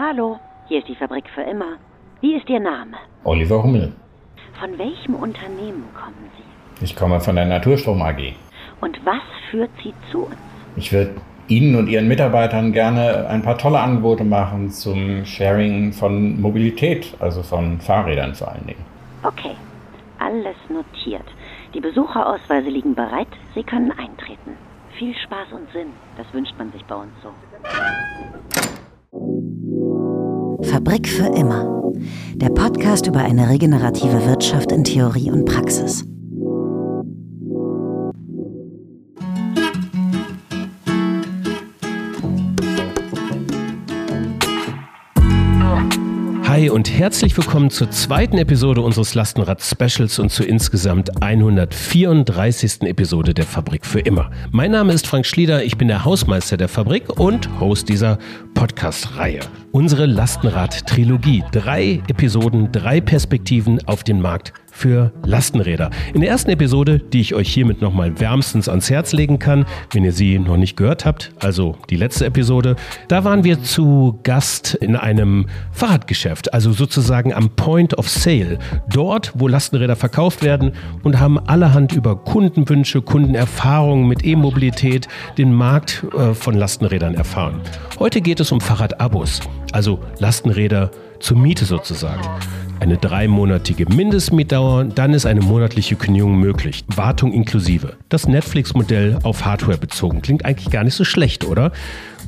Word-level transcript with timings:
Hallo, 0.00 0.38
hier 0.68 0.78
ist 0.78 0.86
die 0.86 0.94
Fabrik 0.94 1.24
für 1.34 1.42
immer. 1.42 1.72
Wie 2.20 2.36
ist 2.36 2.48
Ihr 2.48 2.60
Name? 2.60 2.96
Oliver 3.24 3.64
Hummel. 3.64 3.92
Von 4.60 4.78
welchem 4.78 5.16
Unternehmen 5.16 5.82
kommen 5.92 6.30
Sie? 6.36 6.84
Ich 6.84 6.94
komme 6.94 7.20
von 7.20 7.34
der 7.34 7.46
Naturstrom 7.46 8.00
AG. 8.00 8.32
Und 8.80 9.04
was 9.04 9.20
führt 9.50 9.70
Sie 9.82 9.92
zu 10.12 10.26
uns? 10.26 10.36
Ich 10.76 10.92
würde 10.92 11.16
Ihnen 11.48 11.74
und 11.74 11.88
Ihren 11.88 12.06
Mitarbeitern 12.06 12.72
gerne 12.72 13.26
ein 13.28 13.42
paar 13.42 13.58
tolle 13.58 13.80
Angebote 13.80 14.22
machen 14.22 14.70
zum 14.70 15.24
Sharing 15.24 15.92
von 15.92 16.40
Mobilität, 16.40 17.16
also 17.18 17.42
von 17.42 17.80
Fahrrädern 17.80 18.36
vor 18.36 18.52
allen 18.52 18.68
Dingen. 18.68 18.84
Okay, 19.24 19.56
alles 20.20 20.54
notiert. 20.68 21.26
Die 21.74 21.80
Besucherausweise 21.80 22.68
liegen 22.68 22.94
bereit. 22.94 23.26
Sie 23.56 23.64
können 23.64 23.90
eintreten. 23.90 24.56
Viel 24.96 25.12
Spaß 25.16 25.50
und 25.50 25.68
Sinn, 25.72 25.88
das 26.16 26.32
wünscht 26.32 26.54
man 26.56 26.70
sich 26.70 26.84
bei 26.84 26.94
uns 26.94 27.10
so. 27.20 27.30
Fabrik 30.68 31.08
für 31.08 31.34
immer. 31.34 31.92
Der 32.34 32.50
Podcast 32.50 33.06
über 33.06 33.20
eine 33.20 33.48
regenerative 33.48 34.26
Wirtschaft 34.26 34.70
in 34.70 34.84
Theorie 34.84 35.30
und 35.30 35.46
Praxis. 35.46 36.04
Hi 46.58 46.70
und 46.70 46.90
herzlich 46.90 47.36
willkommen 47.36 47.70
zur 47.70 47.88
zweiten 47.92 48.36
Episode 48.36 48.80
unseres 48.80 49.14
Lastenrad-Specials 49.14 50.18
und 50.18 50.32
zur 50.32 50.48
insgesamt 50.48 51.22
134. 51.22 52.82
Episode 52.82 53.32
der 53.32 53.44
Fabrik 53.44 53.86
für 53.86 54.00
immer. 54.00 54.32
Mein 54.50 54.72
Name 54.72 54.92
ist 54.92 55.06
Frank 55.06 55.24
Schlieder, 55.24 55.62
ich 55.62 55.78
bin 55.78 55.86
der 55.86 56.04
Hausmeister 56.04 56.56
der 56.56 56.66
Fabrik 56.66 57.20
und 57.20 57.48
Host 57.60 57.88
dieser 57.88 58.18
Podcast-Reihe. 58.54 59.38
Unsere 59.70 60.06
Lastenrad-Trilogie. 60.06 61.44
Drei 61.52 62.02
Episoden, 62.08 62.72
drei 62.72 63.00
Perspektiven 63.00 63.78
auf 63.86 64.02
den 64.02 64.20
Markt 64.20 64.52
für 64.78 65.12
Lastenräder. 65.24 65.90
In 66.14 66.20
der 66.20 66.30
ersten 66.30 66.52
Episode, 66.52 67.00
die 67.00 67.20
ich 67.20 67.34
euch 67.34 67.52
hiermit 67.52 67.82
nochmal 67.82 68.20
wärmstens 68.20 68.68
ans 68.68 68.88
Herz 68.88 69.12
legen 69.12 69.40
kann, 69.40 69.66
wenn 69.90 70.04
ihr 70.04 70.12
sie 70.12 70.38
noch 70.38 70.56
nicht 70.56 70.76
gehört 70.76 71.04
habt, 71.04 71.32
also 71.40 71.76
die 71.90 71.96
letzte 71.96 72.26
Episode, 72.26 72.76
da 73.08 73.24
waren 73.24 73.42
wir 73.42 73.60
zu 73.62 74.20
Gast 74.22 74.74
in 74.74 74.94
einem 74.94 75.46
Fahrradgeschäft, 75.72 76.54
also 76.54 76.70
sozusagen 76.70 77.34
am 77.34 77.50
Point 77.50 77.98
of 77.98 78.08
Sale, 78.08 78.60
dort, 78.88 79.32
wo 79.34 79.48
Lastenräder 79.48 79.96
verkauft 79.96 80.44
werden 80.44 80.72
und 81.02 81.18
haben 81.18 81.40
allerhand 81.40 81.92
über 81.92 82.14
Kundenwünsche, 82.14 83.02
Kundenerfahrungen 83.02 84.06
mit 84.06 84.24
E-Mobilität, 84.24 85.08
den 85.38 85.52
Markt 85.52 86.04
äh, 86.16 86.34
von 86.34 86.54
Lastenrädern 86.54 87.14
erfahren. 87.14 87.60
Heute 87.98 88.20
geht 88.20 88.38
es 88.38 88.52
um 88.52 88.60
Fahrradabos, 88.60 89.40
also 89.72 89.98
Lastenräder 90.20 90.92
zur 91.18 91.36
Miete 91.36 91.64
sozusagen 91.64 92.22
eine 92.80 92.96
dreimonatige 92.96 93.86
Mindestmietdauer, 93.86 94.84
dann 94.84 95.14
ist 95.14 95.26
eine 95.26 95.40
monatliche 95.40 95.96
Kündigung 95.96 96.38
möglich. 96.38 96.84
Wartung 96.94 97.32
inklusive. 97.32 97.96
Das 98.08 98.28
Netflix-Modell 98.28 99.18
auf 99.22 99.44
Hardware 99.44 99.78
bezogen. 99.78 100.22
Klingt 100.22 100.44
eigentlich 100.44 100.70
gar 100.70 100.84
nicht 100.84 100.94
so 100.94 101.04
schlecht, 101.04 101.44
oder? 101.44 101.72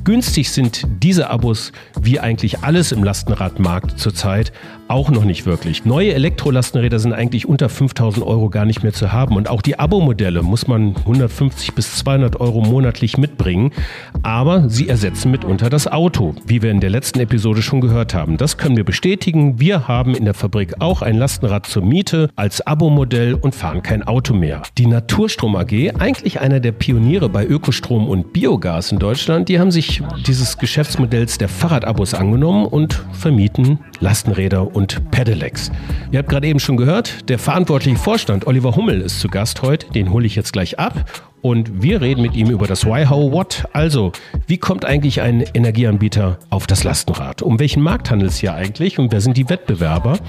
Günstig 0.03 0.49
sind 0.51 0.87
diese 1.01 1.29
Abos 1.29 1.71
wie 1.99 2.19
eigentlich 2.19 2.59
alles 2.59 2.91
im 2.91 3.03
Lastenradmarkt 3.03 3.99
zurzeit 3.99 4.51
auch 4.91 5.09
noch 5.09 5.23
nicht 5.23 5.45
wirklich. 5.45 5.85
Neue 5.85 6.13
Elektrolastenräder 6.13 6.99
sind 6.99 7.13
eigentlich 7.13 7.47
unter 7.47 7.69
5000 7.69 8.25
Euro 8.25 8.49
gar 8.49 8.65
nicht 8.65 8.83
mehr 8.83 8.91
zu 8.91 9.13
haben 9.13 9.37
und 9.37 9.49
auch 9.49 9.61
die 9.61 9.79
Abo-Modelle 9.79 10.43
muss 10.43 10.67
man 10.67 10.97
150 10.97 11.73
bis 11.73 11.95
200 11.95 12.41
Euro 12.41 12.59
monatlich 12.61 13.17
mitbringen, 13.17 13.71
aber 14.21 14.69
sie 14.69 14.89
ersetzen 14.89 15.31
mitunter 15.31 15.69
das 15.69 15.87
Auto, 15.87 16.35
wie 16.45 16.61
wir 16.61 16.71
in 16.71 16.81
der 16.81 16.89
letzten 16.89 17.21
Episode 17.21 17.61
schon 17.61 17.79
gehört 17.79 18.13
haben. 18.13 18.35
Das 18.35 18.57
können 18.57 18.75
wir 18.75 18.83
bestätigen. 18.83 19.61
Wir 19.61 19.87
haben 19.87 20.13
in 20.13 20.25
der 20.25 20.33
Fabrik 20.33 20.81
auch 20.81 21.01
ein 21.01 21.15
Lastenrad 21.15 21.65
zur 21.67 21.83
Miete 21.83 22.29
als 22.35 22.59
Abo-Modell 22.59 23.35
und 23.35 23.55
fahren 23.55 23.83
kein 23.83 24.03
Auto 24.03 24.33
mehr. 24.33 24.61
Die 24.77 24.87
Naturstrom 24.87 25.55
AG, 25.55 25.93
eigentlich 25.99 26.41
einer 26.41 26.59
der 26.59 26.73
Pioniere 26.73 27.29
bei 27.29 27.45
Ökostrom 27.45 28.09
und 28.09 28.33
Biogas 28.33 28.91
in 28.91 28.99
Deutschland, 28.99 29.47
die 29.47 29.57
haben 29.57 29.71
sich 29.71 30.03
dieses 30.27 30.57
Geschäftsmodells 30.57 31.37
der 31.37 31.47
Fahrradabos 31.47 32.13
angenommen 32.13 32.65
und 32.65 33.05
vermieten 33.13 33.79
Lastenräder 34.01 34.75
und 34.75 34.80
Pedelecs. 35.11 35.71
Ihr 36.11 36.19
habt 36.19 36.29
gerade 36.29 36.47
eben 36.47 36.59
schon 36.59 36.77
gehört, 36.77 37.29
der 37.29 37.39
verantwortliche 37.39 37.97
Vorstand 37.97 38.47
Oliver 38.47 38.75
Hummel 38.75 39.01
ist 39.01 39.19
zu 39.19 39.27
Gast 39.27 39.61
heute. 39.61 39.87
Den 39.91 40.11
hole 40.11 40.25
ich 40.25 40.35
jetzt 40.35 40.53
gleich 40.53 40.79
ab. 40.79 41.05
Und 41.41 41.81
wir 41.81 42.01
reden 42.01 42.21
mit 42.21 42.35
ihm 42.35 42.51
über 42.51 42.67
das 42.67 42.85
Why, 42.85 43.05
How, 43.05 43.31
What. 43.31 43.65
Also, 43.73 44.11
wie 44.45 44.57
kommt 44.57 44.85
eigentlich 44.85 45.21
ein 45.21 45.41
Energieanbieter 45.41 46.37
auf 46.51 46.67
das 46.67 46.83
Lastenrad? 46.83 47.41
Um 47.41 47.59
welchen 47.59 47.81
Markt 47.81 48.11
handelt 48.11 48.31
es 48.31 48.37
hier 48.37 48.53
eigentlich 48.53 48.99
und 48.99 49.11
wer 49.11 49.21
sind 49.21 49.37
die 49.37 49.49
Wettbewerber? 49.49 50.19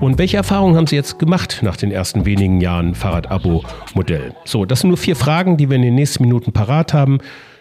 Und 0.00 0.18
welche 0.18 0.38
Erfahrungen 0.38 0.76
haben 0.76 0.86
Sie 0.86 0.96
jetzt 0.96 1.18
gemacht 1.18 1.60
nach 1.62 1.76
den 1.76 1.92
ersten 1.92 2.24
wenigen 2.24 2.62
Jahren 2.62 2.94
Fahrrad-Abo-Modell? 2.94 4.34
So, 4.46 4.64
das 4.64 4.80
sind 4.80 4.88
nur 4.88 4.96
vier 4.96 5.16
Fragen, 5.16 5.58
die 5.58 5.68
wir 5.68 5.76
in 5.76 5.82
den 5.82 5.94
nächsten 5.94 6.22
Minuten 6.22 6.52
parat 6.52 6.94
haben. 6.94 7.18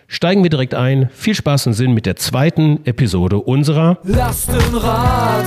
Steigen 0.07 0.43
wir 0.43 0.49
direkt 0.49 0.75
ein. 0.75 1.09
Viel 1.13 1.35
Spaß 1.35 1.67
und 1.67 1.73
Sinn 1.73 1.93
mit 1.93 2.05
der 2.05 2.15
zweiten 2.15 2.85
Episode 2.85 3.37
unserer 3.37 3.97
Lastenrad 4.03 5.45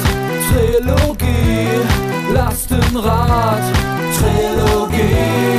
Trilogie. 0.48 1.68
Lastenrad 2.32 3.62
Trilogie. 4.16 5.58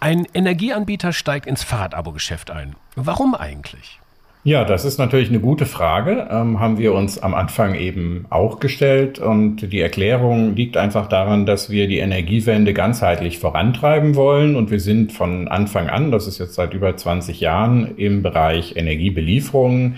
Ein 0.00 0.26
Energieanbieter 0.34 1.12
steigt 1.12 1.46
ins 1.46 1.64
Fahrradabo-Geschäft 1.64 2.50
ein. 2.50 2.76
Warum 2.94 3.34
eigentlich? 3.34 4.00
Ja, 4.44 4.64
das 4.64 4.84
ist 4.84 4.98
natürlich 4.98 5.30
eine 5.30 5.40
gute 5.40 5.64
Frage. 5.64 6.28
Ähm, 6.30 6.60
haben 6.60 6.76
wir 6.76 6.92
uns 6.92 7.18
am 7.18 7.32
Anfang 7.32 7.74
eben 7.74 8.26
auch 8.28 8.60
gestellt. 8.60 9.18
Und 9.18 9.72
die 9.72 9.80
Erklärung 9.80 10.54
liegt 10.54 10.76
einfach 10.76 11.08
daran, 11.08 11.46
dass 11.46 11.70
wir 11.70 11.88
die 11.88 11.98
Energiewende 11.98 12.74
ganzheitlich 12.74 13.38
vorantreiben 13.38 14.14
wollen. 14.14 14.54
Und 14.54 14.70
wir 14.70 14.80
sind 14.80 15.12
von 15.12 15.48
Anfang 15.48 15.88
an, 15.88 16.10
das 16.10 16.26
ist 16.26 16.38
jetzt 16.38 16.54
seit 16.54 16.74
über 16.74 16.94
20 16.94 17.40
Jahren, 17.40 17.96
im 17.96 18.22
Bereich 18.22 18.76
Energiebelieferung 18.76 19.94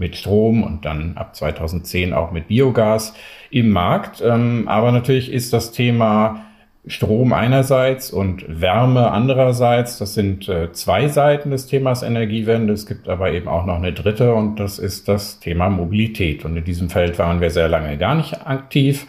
mit 0.00 0.16
Strom 0.16 0.64
und 0.64 0.84
dann 0.84 1.12
ab 1.16 1.36
2010 1.36 2.12
auch 2.12 2.32
mit 2.32 2.48
Biogas 2.48 3.14
im 3.50 3.70
Markt. 3.70 4.20
Ähm, 4.20 4.66
aber 4.66 4.90
natürlich 4.90 5.30
ist 5.30 5.52
das 5.52 5.70
Thema 5.70 6.46
Strom 6.86 7.34
einerseits 7.34 8.10
und 8.10 8.44
Wärme 8.48 9.10
andererseits. 9.10 9.98
Das 9.98 10.14
sind 10.14 10.48
äh, 10.48 10.72
zwei 10.72 11.08
Seiten 11.08 11.50
des 11.50 11.66
Themas 11.66 12.02
Energiewende. 12.02 12.72
Es 12.72 12.86
gibt 12.86 13.08
aber 13.08 13.30
eben 13.32 13.48
auch 13.48 13.66
noch 13.66 13.76
eine 13.76 13.92
dritte 13.92 14.34
und 14.34 14.58
das 14.58 14.78
ist 14.78 15.06
das 15.06 15.40
Thema 15.40 15.68
Mobilität. 15.68 16.44
Und 16.44 16.56
in 16.56 16.64
diesem 16.64 16.88
Feld 16.88 17.18
waren 17.18 17.40
wir 17.40 17.50
sehr 17.50 17.68
lange 17.68 17.98
gar 17.98 18.14
nicht 18.14 18.46
aktiv. 18.46 19.06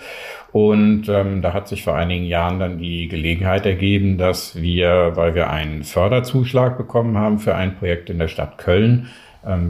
Und 0.51 1.07
ähm, 1.07 1.41
da 1.41 1.53
hat 1.53 1.69
sich 1.69 1.83
vor 1.83 1.95
einigen 1.95 2.25
Jahren 2.25 2.59
dann 2.59 2.77
die 2.77 3.07
Gelegenheit 3.07 3.65
ergeben, 3.65 4.17
dass 4.17 4.61
wir, 4.61 5.13
weil 5.15 5.33
wir 5.33 5.49
einen 5.49 5.83
Förderzuschlag 5.83 6.77
bekommen 6.77 7.17
haben 7.17 7.39
für 7.39 7.55
ein 7.55 7.77
Projekt 7.77 8.09
in 8.09 8.19
der 8.19 8.27
Stadt 8.27 8.57
Köln, 8.57 9.07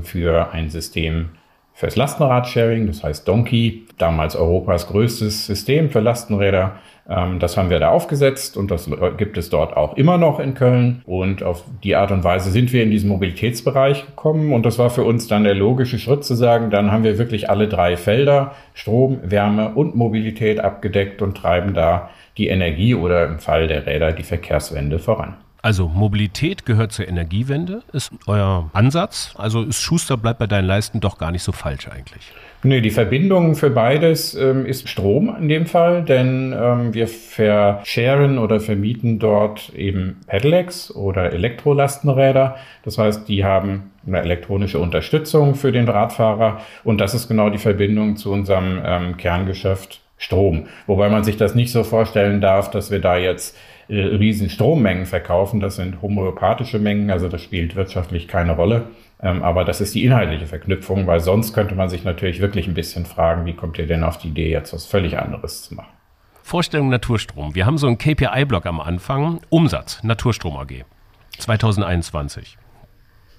für 0.03 0.51
ein 0.51 0.69
System 0.69 1.29
fürs 1.73 1.95
Lastenradsharing, 1.95 2.87
das 2.87 3.03
heißt 3.03 3.27
Donkey, 3.27 3.87
damals 3.97 4.35
Europas 4.35 4.87
größtes 4.87 5.47
System 5.47 5.89
für 5.89 5.99
Lastenräder. 5.99 6.73
Ähm, 7.09 7.39
das 7.39 7.57
haben 7.57 7.69
wir 7.69 7.79
da 7.79 7.89
aufgesetzt 7.89 8.55
und 8.55 8.69
das 8.69 8.89
gibt 9.17 9.37
es 9.37 9.49
dort 9.49 9.75
auch 9.75 9.97
immer 9.97 10.17
noch 10.17 10.39
in 10.39 10.53
Köln. 10.53 11.01
Und 11.05 11.41
auf 11.41 11.63
die 11.83 11.95
Art 11.95 12.11
und 12.11 12.23
Weise 12.23 12.51
sind 12.51 12.71
wir 12.71 12.83
in 12.83 12.91
diesen 12.91 13.09
Mobilitätsbereich 13.09 14.05
gekommen. 14.05 14.53
Und 14.53 14.65
das 14.65 14.77
war 14.77 14.89
für 14.89 15.03
uns 15.03 15.27
dann 15.27 15.43
der 15.43 15.55
logische 15.55 15.97
Schritt 15.97 16.23
zu 16.23 16.35
sagen, 16.35 16.69
dann 16.69 16.91
haben 16.91 17.03
wir 17.03 17.17
wirklich 17.17 17.49
alle 17.49 17.67
drei 17.67 17.97
Felder, 17.97 18.51
Strom, 18.73 19.19
Wärme 19.23 19.69
und 19.73 19.95
Mobilität 19.95 20.59
abgedeckt 20.59 21.21
und 21.21 21.35
treiben 21.35 21.73
da 21.73 22.09
die 22.37 22.47
Energie 22.47 22.95
oder 22.95 23.25
im 23.25 23.39
Fall 23.39 23.67
der 23.67 23.85
Räder 23.85 24.11
die 24.11 24.23
Verkehrswende 24.23 24.99
voran. 24.99 25.37
Also 25.63 25.87
Mobilität 25.87 26.65
gehört 26.65 26.91
zur 26.91 27.07
Energiewende, 27.07 27.83
ist 27.93 28.11
euer 28.25 28.69
Ansatz. 28.73 29.35
Also 29.37 29.63
ist 29.63 29.81
Schuster 29.81 30.17
bleibt 30.17 30.39
bei 30.39 30.47
deinen 30.47 30.65
Leisten 30.65 30.99
doch 30.99 31.19
gar 31.19 31.31
nicht 31.31 31.43
so 31.43 31.51
falsch 31.51 31.87
eigentlich. 31.87 32.31
Nee, 32.63 32.81
die 32.81 32.91
Verbindung 32.91 33.55
für 33.55 33.69
beides 33.69 34.35
ähm, 34.35 34.65
ist 34.65 34.87
Strom 34.87 35.35
in 35.39 35.49
dem 35.49 35.65
Fall, 35.65 36.03
denn 36.03 36.53
ähm, 36.55 36.93
wir 36.93 37.07
verscheren 37.07 38.37
oder 38.37 38.59
vermieten 38.59 39.19
dort 39.19 39.73
eben 39.75 40.17
Pedelecs 40.27 40.93
oder 40.95 41.31
Elektrolastenräder. 41.31 42.57
Das 42.83 42.97
heißt, 42.97 43.27
die 43.27 43.43
haben 43.43 43.91
eine 44.05 44.21
elektronische 44.21 44.79
Unterstützung 44.79 45.55
für 45.55 45.71
den 45.71 45.87
Radfahrer 45.87 46.61
und 46.83 46.99
das 47.01 47.13
ist 47.13 47.27
genau 47.27 47.49
die 47.49 47.57
Verbindung 47.59 48.15
zu 48.15 48.31
unserem 48.31 48.79
ähm, 48.83 49.17
Kerngeschäft 49.17 50.01
Strom. 50.21 50.67
Wobei 50.85 51.09
man 51.09 51.23
sich 51.23 51.37
das 51.37 51.55
nicht 51.55 51.71
so 51.71 51.83
vorstellen 51.83 52.41
darf, 52.41 52.69
dass 52.69 52.91
wir 52.91 52.99
da 52.99 53.17
jetzt 53.17 53.57
äh, 53.91 54.15
riesen 54.15 54.49
Strommengen 54.49 55.05
verkaufen. 55.05 55.59
Das 55.59 55.75
sind 55.75 56.01
homöopathische 56.01 56.79
Mengen, 56.79 57.11
also 57.11 57.27
das 57.27 57.41
spielt 57.41 57.75
wirtschaftlich 57.75 58.29
keine 58.29 58.55
Rolle. 58.55 58.87
Ähm, 59.21 59.43
aber 59.43 59.65
das 59.65 59.81
ist 59.81 59.93
die 59.93 60.05
inhaltliche 60.05 60.47
Verknüpfung, 60.47 61.07
weil 61.07 61.19
sonst 61.19 61.53
könnte 61.53 61.75
man 61.75 61.89
sich 61.89 62.05
natürlich 62.05 62.39
wirklich 62.39 62.67
ein 62.67 62.73
bisschen 62.73 63.05
fragen, 63.05 63.45
wie 63.45 63.53
kommt 63.53 63.77
ihr 63.77 63.87
denn 63.87 64.05
auf 64.05 64.17
die 64.17 64.29
Idee, 64.29 64.49
jetzt 64.49 64.71
was 64.71 64.85
völlig 64.85 65.19
anderes 65.19 65.63
zu 65.63 65.75
machen? 65.75 65.91
Vorstellung 66.41 66.87
Naturstrom. 66.87 67.53
Wir 67.53 67.65
haben 67.65 67.77
so 67.77 67.87
einen 67.87 67.97
KPI-Block 67.97 68.65
am 68.65 68.79
Anfang. 68.79 69.41
Umsatz, 69.49 70.01
Naturstrom 70.03 70.55
AG. 70.55 70.85
2021. 71.37 72.57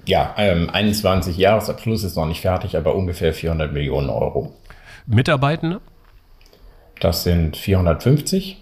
Ja, 0.04 0.34
ähm, 0.36 0.68
21 0.70 1.38
Jahresabschluss 1.38 2.04
ist 2.04 2.16
noch 2.16 2.26
nicht 2.26 2.42
fertig, 2.42 2.76
aber 2.76 2.94
ungefähr 2.94 3.32
400 3.32 3.72
Millionen 3.72 4.10
Euro. 4.10 4.52
Mitarbeitende? 5.06 5.80
Das 7.00 7.24
sind 7.24 7.56
450. 7.56 8.61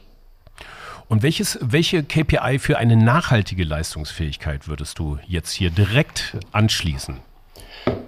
Und 1.10 1.24
welches, 1.24 1.58
welche 1.60 2.04
KPI 2.04 2.60
für 2.60 2.78
eine 2.78 2.94
nachhaltige 2.94 3.64
Leistungsfähigkeit 3.64 4.68
würdest 4.68 5.00
du 5.00 5.18
jetzt 5.26 5.50
hier 5.50 5.70
direkt 5.70 6.36
anschließen? 6.52 7.16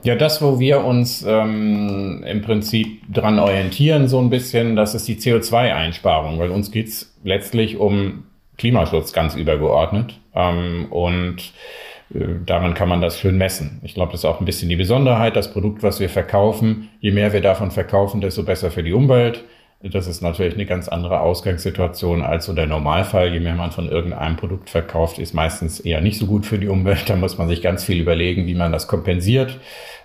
Ja, 0.04 0.14
das, 0.14 0.40
wo 0.40 0.60
wir 0.60 0.84
uns 0.84 1.24
ähm, 1.26 2.22
im 2.24 2.42
Prinzip 2.42 3.02
dran 3.12 3.40
orientieren, 3.40 4.06
so 4.06 4.20
ein 4.20 4.30
bisschen, 4.30 4.76
das 4.76 4.94
ist 4.94 5.08
die 5.08 5.16
CO2-Einsparung, 5.16 6.38
weil 6.38 6.50
uns 6.50 6.70
geht's 6.70 7.12
letztlich 7.24 7.76
um 7.76 8.22
Klimaschutz 8.56 9.12
ganz 9.12 9.34
übergeordnet. 9.34 10.20
Ähm, 10.32 10.86
und 10.90 11.52
äh, 12.14 12.20
daran 12.46 12.74
kann 12.74 12.88
man 12.88 13.00
das 13.00 13.18
schön 13.18 13.36
messen. 13.36 13.80
Ich 13.82 13.94
glaube, 13.94 14.12
das 14.12 14.20
ist 14.20 14.26
auch 14.26 14.38
ein 14.38 14.46
bisschen 14.46 14.68
die 14.68 14.76
Besonderheit. 14.76 15.34
Das 15.34 15.52
Produkt, 15.52 15.82
was 15.82 15.98
wir 15.98 16.08
verkaufen, 16.08 16.88
je 17.00 17.10
mehr 17.10 17.32
wir 17.32 17.40
davon 17.40 17.72
verkaufen, 17.72 18.20
desto 18.20 18.44
besser 18.44 18.70
für 18.70 18.84
die 18.84 18.92
Umwelt. 18.92 19.42
Das 19.84 20.06
ist 20.06 20.22
natürlich 20.22 20.54
eine 20.54 20.66
ganz 20.66 20.86
andere 20.88 21.20
Ausgangssituation 21.20 22.22
als 22.22 22.46
so 22.46 22.52
der 22.52 22.66
Normalfall. 22.66 23.32
Je 23.32 23.40
mehr 23.40 23.54
man 23.54 23.72
von 23.72 23.88
irgendeinem 23.88 24.36
Produkt 24.36 24.70
verkauft, 24.70 25.18
ist 25.18 25.34
meistens 25.34 25.80
eher 25.80 26.00
nicht 26.00 26.18
so 26.18 26.26
gut 26.26 26.46
für 26.46 26.58
die 26.58 26.68
Umwelt. 26.68 27.10
Da 27.10 27.16
muss 27.16 27.36
man 27.36 27.48
sich 27.48 27.62
ganz 27.62 27.82
viel 27.82 28.00
überlegen, 28.00 28.46
wie 28.46 28.54
man 28.54 28.70
das 28.70 28.86
kompensiert. 28.86 29.58